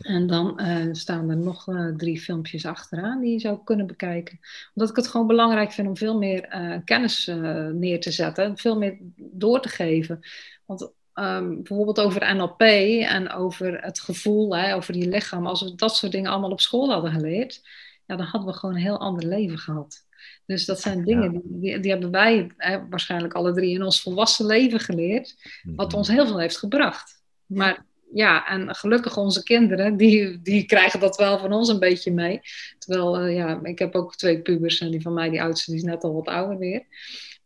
[0.00, 4.38] En dan uh, staan er nog uh, drie filmpjes achteraan die je zou kunnen bekijken.
[4.74, 6.48] Omdat ik het gewoon belangrijk vind om veel meer
[6.84, 7.30] kennis
[7.72, 10.20] neer te zetten, veel meer door te geven.
[10.66, 15.74] Want um, bijvoorbeeld over NLP en over het gevoel, hè, over je lichaam, als we
[15.74, 17.62] dat soort dingen allemaal op school hadden geleerd,
[18.06, 20.06] ja, dan hadden we gewoon een heel ander leven gehad.
[20.46, 24.46] Dus dat zijn dingen die, die, hebben wij hè, waarschijnlijk alle drie in ons volwassen
[24.46, 25.96] leven geleerd, wat mhm.
[25.96, 27.22] ons heel veel heeft gebracht.
[27.46, 32.12] Maar ja, en gelukkig onze kinderen, die, die krijgen dat wel van ons een beetje
[32.12, 32.40] mee.
[32.78, 35.80] Terwijl, uh, ja, ik heb ook twee pubers en die van mij, die oudste, die
[35.80, 36.82] is net al wat ouder weer.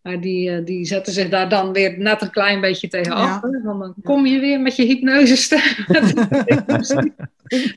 [0.07, 3.95] Maar die, eh, die zetten zich daar dan weer net een klein beetje tegen dan
[4.03, 5.61] kom je weer met je hypnosestem.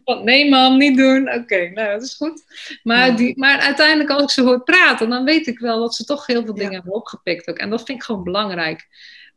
[0.24, 1.34] nee man, niet doen.
[1.34, 2.44] Oké, nou dat is goed.
[2.84, 6.06] Maar, die, maar uiteindelijk als ik ze hoor praten, dan weet ik wel dat ze
[6.06, 7.58] toch heel veel dingen hebben opgepikt ook.
[7.58, 8.88] En dat vind ik gewoon belangrijk.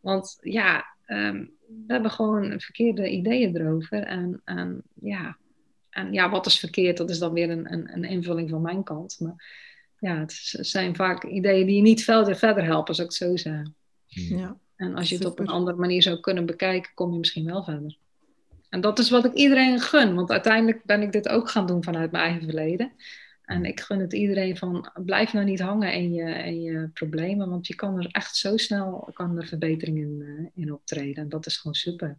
[0.01, 1.51] Want ja, um,
[1.86, 4.03] we hebben gewoon verkeerde ideeën erover.
[4.03, 5.36] En, en, ja,
[5.90, 8.82] en ja, wat is verkeerd, dat is dan weer een, een, een invulling van mijn
[8.82, 9.16] kant.
[9.20, 9.70] Maar
[10.03, 13.36] ja, het zijn vaak ideeën die je niet verder, verder helpen, zou ik het zo
[13.36, 13.74] zeggen.
[14.07, 14.38] Hmm.
[14.38, 14.57] Ja.
[14.76, 17.64] En als je het op een andere manier zou kunnen bekijken, kom je misschien wel
[17.64, 17.96] verder.
[18.68, 21.84] En dat is wat ik iedereen gun, want uiteindelijk ben ik dit ook gaan doen
[21.84, 22.92] vanuit mijn eigen verleden.
[23.44, 27.48] En ik gun het iedereen van, blijf nou niet hangen in je, in je problemen,
[27.48, 31.22] want je kan er echt zo snel kan er verbetering in, uh, in optreden.
[31.22, 32.18] En dat is gewoon super.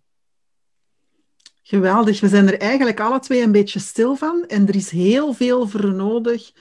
[1.64, 2.20] Geweldig.
[2.20, 4.46] We zijn er eigenlijk alle twee een beetje stil van.
[4.48, 6.52] En er is heel veel voor nodig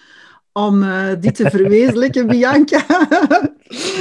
[0.52, 2.84] om uh, dit te verwezenlijken, Bianca.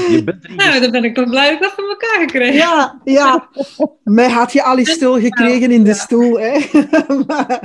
[0.09, 2.53] Je bent nou, dan ben ik toch blij dat ik dat van elkaar gekregen.
[2.53, 3.49] Ja, ja.
[4.03, 6.39] Mij had je al eens stil gekregen in de stoel.
[6.39, 6.51] Hè.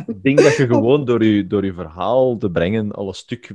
[0.07, 3.51] Ik denk dat je gewoon door je, door je verhaal te brengen al een stuk...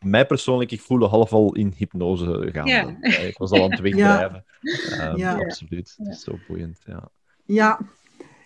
[0.00, 2.66] Mij persoonlijk, ik voelde half al in hypnose gaan.
[2.66, 2.96] Ja.
[3.00, 4.44] Ik was al aan het wegdrijven.
[4.60, 5.10] Ja.
[5.10, 5.34] Um, ja.
[5.34, 5.94] Absoluut.
[5.98, 7.08] Het is zo boeiend, ja.
[7.44, 7.78] Ja,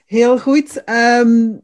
[0.07, 0.82] heel goed.
[1.20, 1.61] Um,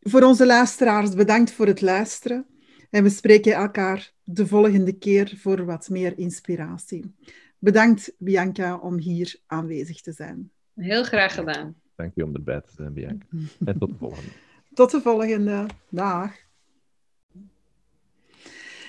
[0.00, 2.46] voor onze luisteraars, bedankt voor het luisteren.
[2.94, 7.14] En we spreken elkaar de volgende keer voor wat meer inspiratie.
[7.58, 10.50] Bedankt, Bianca, om hier aanwezig te zijn.
[10.74, 11.74] Heel graag gedaan.
[11.96, 13.26] Dank je om erbij te zijn, Bianca.
[13.64, 14.30] En tot de volgende.
[14.74, 15.66] Tot de volgende.
[15.88, 16.32] Dag.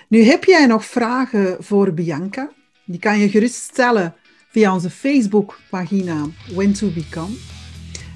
[0.10, 2.52] Nu heb jij nog vragen voor Bianca?
[2.84, 4.16] Die kan je gerust stellen
[4.50, 7.36] via onze Facebookpagina When to Become.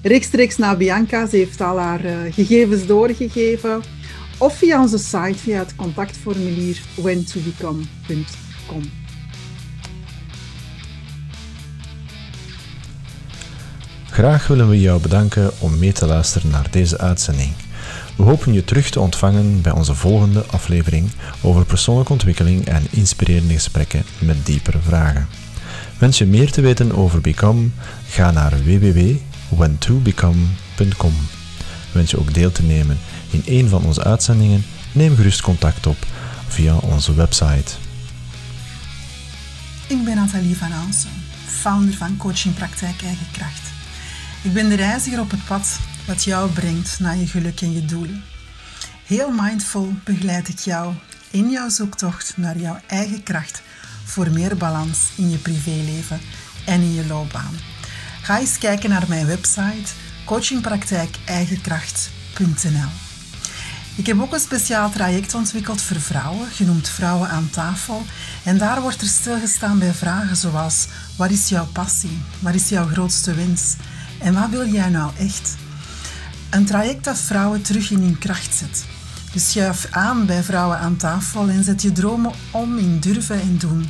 [0.04, 3.82] Rechtstreeks naar Bianca, ze heeft al haar uh, gegevens doorgegeven
[4.40, 8.82] of via onze site via het contactformulier whentobecome.com.
[14.10, 17.52] Graag willen we jou bedanken om mee te luisteren naar deze uitzending.
[18.16, 21.10] We hopen je terug te ontvangen bij onze volgende aflevering
[21.42, 25.28] over persoonlijke ontwikkeling en inspirerende gesprekken met diepere vragen.
[25.98, 27.68] Wens je meer te weten over Become?
[28.08, 31.14] Ga naar www.whentobecome.com.
[31.92, 32.98] Wens je ook deel te nemen
[33.30, 35.98] in een van onze uitzendingen, neem gerust contact op
[36.48, 37.72] via onze website.
[39.88, 43.70] Ik ben Nathalie van Aansen, founder van Coachingpraktijk Eigen Kracht.
[44.42, 47.86] Ik ben de reiziger op het pad wat jou brengt naar je geluk en je
[47.86, 48.24] doelen.
[49.06, 50.94] Heel mindful begeleid ik jou
[51.32, 53.62] in jouw zoektocht naar jouw eigen kracht
[54.04, 56.20] voor meer balans in je privéleven
[56.66, 57.54] en in je loopbaan.
[58.22, 59.92] Ga eens kijken naar mijn website
[60.26, 63.09] coachingpraktijkeigenkracht.nl.
[64.00, 68.06] Ik heb ook een speciaal traject ontwikkeld voor vrouwen, genoemd Vrouwen aan tafel.
[68.44, 72.22] En daar wordt er stilgestaan bij vragen zoals: wat is jouw passie?
[72.40, 73.76] Wat is jouw grootste wens?
[74.20, 75.56] En wat wil jij nou echt?
[76.50, 78.86] Een traject dat vrouwen terug in hun kracht zet.
[79.32, 83.58] Dus schuif aan bij Vrouwen aan tafel en zet je dromen om in durven en
[83.58, 83.90] doen.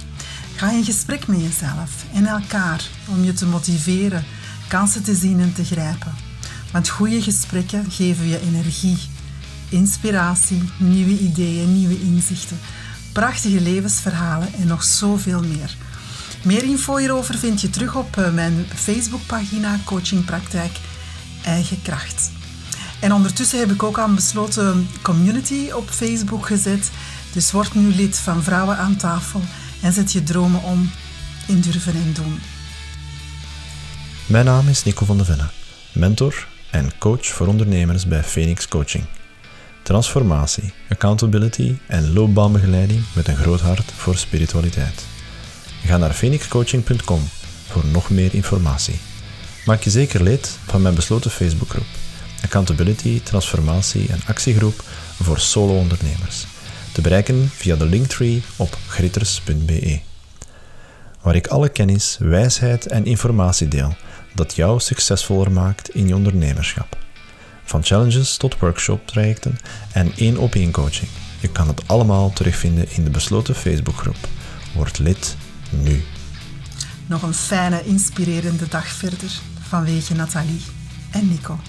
[0.55, 4.25] Ga in gesprek met jezelf en elkaar om je te motiveren,
[4.67, 6.13] kansen te zien en te grijpen.
[6.71, 8.97] Want goede gesprekken geven je energie
[9.69, 12.59] inspiratie, nieuwe ideeën, nieuwe inzichten,
[13.11, 15.75] prachtige levensverhalen en nog zoveel meer.
[16.43, 20.71] Meer info hierover vind je terug op eh, mijn Facebookpagina Coaching Praktijk
[21.43, 22.31] Eigen Kracht.
[22.99, 26.89] En ondertussen heb ik ook aan besloten community op Facebook gezet.
[27.33, 29.41] Dus word nu lid van Vrouwen aan tafel
[29.81, 30.91] en zet je dromen om
[31.47, 32.39] in durven en doen.
[34.25, 35.49] Mijn naam is Nico van de Venne,
[35.91, 39.05] mentor en coach voor ondernemers bij Phoenix Coaching
[39.83, 45.05] transformatie, accountability en loopbaanbegeleiding met een groot hart voor spiritualiteit.
[45.85, 47.21] Ga naar phoenixcoaching.com
[47.67, 48.99] voor nog meer informatie.
[49.65, 51.87] Maak je zeker lid van mijn besloten Facebookgroep
[52.43, 54.83] Accountability, Transformatie en Actiegroep
[55.21, 56.45] voor solo-ondernemers.
[56.93, 59.99] Te bereiken via de linktree op gritters.be,
[61.21, 63.95] waar ik alle kennis, wijsheid en informatie deel
[64.33, 66.97] dat jou succesvoller maakt in je ondernemerschap.
[67.69, 69.57] Van challenges tot workshop-trajecten
[69.91, 71.09] en één op één coaching.
[71.39, 74.27] Je kan het allemaal terugvinden in de besloten Facebookgroep.
[74.73, 75.35] Word lid
[75.69, 76.03] nu.
[77.05, 80.61] Nog een fijne, inspirerende dag verder vanwege Nathalie
[81.11, 81.59] en Nico.